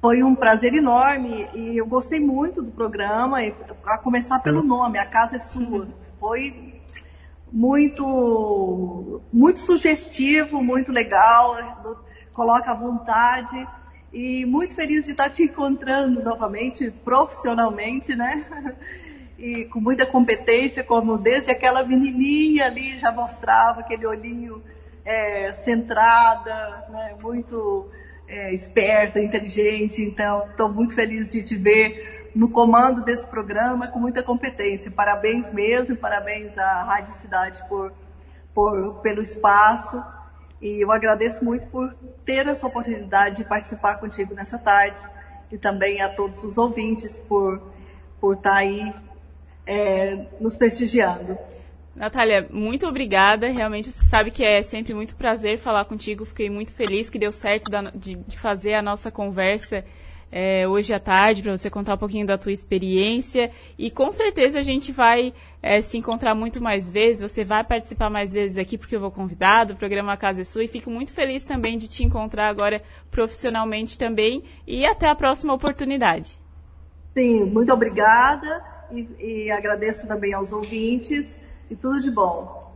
Foi 0.00 0.22
um 0.24 0.34
prazer 0.34 0.74
enorme 0.74 1.48
e 1.54 1.76
eu 1.76 1.86
gostei 1.86 2.18
muito 2.18 2.60
do 2.60 2.72
programa, 2.72 3.38
a 3.86 3.98
começar 3.98 4.40
pelo 4.40 4.64
nome, 4.64 4.98
A 4.98 5.06
Casa 5.06 5.36
é 5.36 5.38
Sua. 5.38 5.86
Foi 6.18 6.82
muito, 7.52 9.22
muito 9.32 9.60
sugestivo, 9.60 10.60
muito 10.62 10.90
legal, 10.90 11.56
coloca 12.32 12.72
à 12.72 12.74
vontade 12.74 13.66
e 14.12 14.44
muito 14.44 14.74
feliz 14.74 15.04
de 15.04 15.12
estar 15.12 15.30
te 15.30 15.44
encontrando 15.44 16.22
novamente, 16.22 16.90
profissionalmente, 17.04 18.14
né? 18.14 18.46
E 19.38 19.64
com 19.66 19.80
muita 19.80 20.04
competência, 20.04 20.84
como 20.84 21.16
desde 21.16 21.50
aquela 21.50 21.82
menininha 21.82 22.66
ali 22.66 22.98
já 22.98 23.10
mostrava 23.10 23.80
aquele 23.80 24.06
olhinho 24.06 24.62
é, 25.02 25.50
centrada, 25.52 26.86
né? 26.90 27.16
muito 27.22 27.88
é, 28.28 28.52
esperta, 28.52 29.18
inteligente. 29.18 30.02
Então, 30.02 30.46
estou 30.50 30.68
muito 30.68 30.94
feliz 30.94 31.30
de 31.30 31.42
te 31.42 31.56
ver 31.56 32.30
no 32.34 32.50
comando 32.50 33.02
desse 33.02 33.26
programa 33.26 33.88
com 33.88 33.98
muita 33.98 34.22
competência. 34.22 34.90
Parabéns 34.90 35.50
mesmo, 35.50 35.96
parabéns 35.96 36.58
à 36.58 36.82
Rádio 36.82 37.12
Cidade 37.12 37.64
por, 37.66 37.94
por, 38.54 39.00
pelo 39.00 39.22
espaço 39.22 40.04
e 40.60 40.82
eu 40.82 40.90
agradeço 40.90 41.44
muito 41.44 41.66
por 41.68 41.94
ter 42.24 42.46
essa 42.46 42.66
oportunidade 42.66 43.36
de 43.36 43.44
participar 43.44 43.96
contigo 43.96 44.34
nessa 44.34 44.58
tarde 44.58 45.00
e 45.50 45.56
também 45.56 46.00
a 46.02 46.08
todos 46.08 46.44
os 46.44 46.58
ouvintes 46.58 47.18
por, 47.18 47.60
por 48.20 48.36
estar 48.36 48.50
tá 48.50 48.56
aí 48.56 48.92
é, 49.66 50.26
nos 50.38 50.56
prestigiando. 50.56 51.38
Natália, 51.94 52.46
muito 52.50 52.86
obrigada. 52.86 53.48
Realmente 53.48 53.90
você 53.90 54.04
sabe 54.04 54.30
que 54.30 54.44
é 54.44 54.62
sempre 54.62 54.94
muito 54.94 55.16
prazer 55.16 55.58
falar 55.58 55.84
contigo. 55.86 56.24
Fiquei 56.24 56.48
muito 56.48 56.72
feliz 56.72 57.10
que 57.10 57.18
deu 57.18 57.32
certo 57.32 57.70
de, 57.94 58.16
de 58.16 58.38
fazer 58.38 58.74
a 58.74 58.82
nossa 58.82 59.10
conversa 59.10 59.84
é, 60.32 60.66
hoje 60.66 60.94
à 60.94 61.00
tarde 61.00 61.42
para 61.42 61.56
você 61.56 61.68
contar 61.68 61.94
um 61.94 61.98
pouquinho 61.98 62.26
da 62.26 62.38
tua 62.38 62.52
experiência. 62.52 63.50
E 63.78 63.90
com 63.90 64.10
certeza 64.10 64.58
a 64.58 64.62
gente 64.62 64.92
vai 64.92 65.32
é, 65.62 65.80
se 65.80 65.98
encontrar 65.98 66.34
muito 66.34 66.60
mais 66.60 66.88
vezes, 66.88 67.22
você 67.22 67.44
vai 67.44 67.64
participar 67.64 68.08
mais 68.08 68.32
vezes 68.32 68.58
aqui 68.58 68.78
porque 68.78 68.94
eu 68.94 69.00
vou 69.00 69.10
convidado, 69.10 69.74
o 69.74 69.76
programa 69.76 70.16
Casa 70.16 70.42
é 70.42 70.44
Sua. 70.44 70.64
E 70.64 70.68
fico 70.68 70.90
muito 70.90 71.12
feliz 71.12 71.44
também 71.44 71.76
de 71.76 71.88
te 71.88 72.04
encontrar 72.04 72.48
agora 72.48 72.82
profissionalmente 73.10 73.98
também. 73.98 74.44
E 74.66 74.86
até 74.86 75.08
a 75.08 75.14
próxima 75.14 75.52
oportunidade. 75.52 76.38
Sim, 77.16 77.44
muito 77.44 77.72
obrigada. 77.72 78.64
E, 78.92 79.08
e 79.18 79.50
agradeço 79.50 80.06
também 80.06 80.32
aos 80.32 80.52
ouvintes. 80.52 81.40
E 81.70 81.76
tudo 81.76 82.00
de 82.00 82.10
bom. 82.10 82.69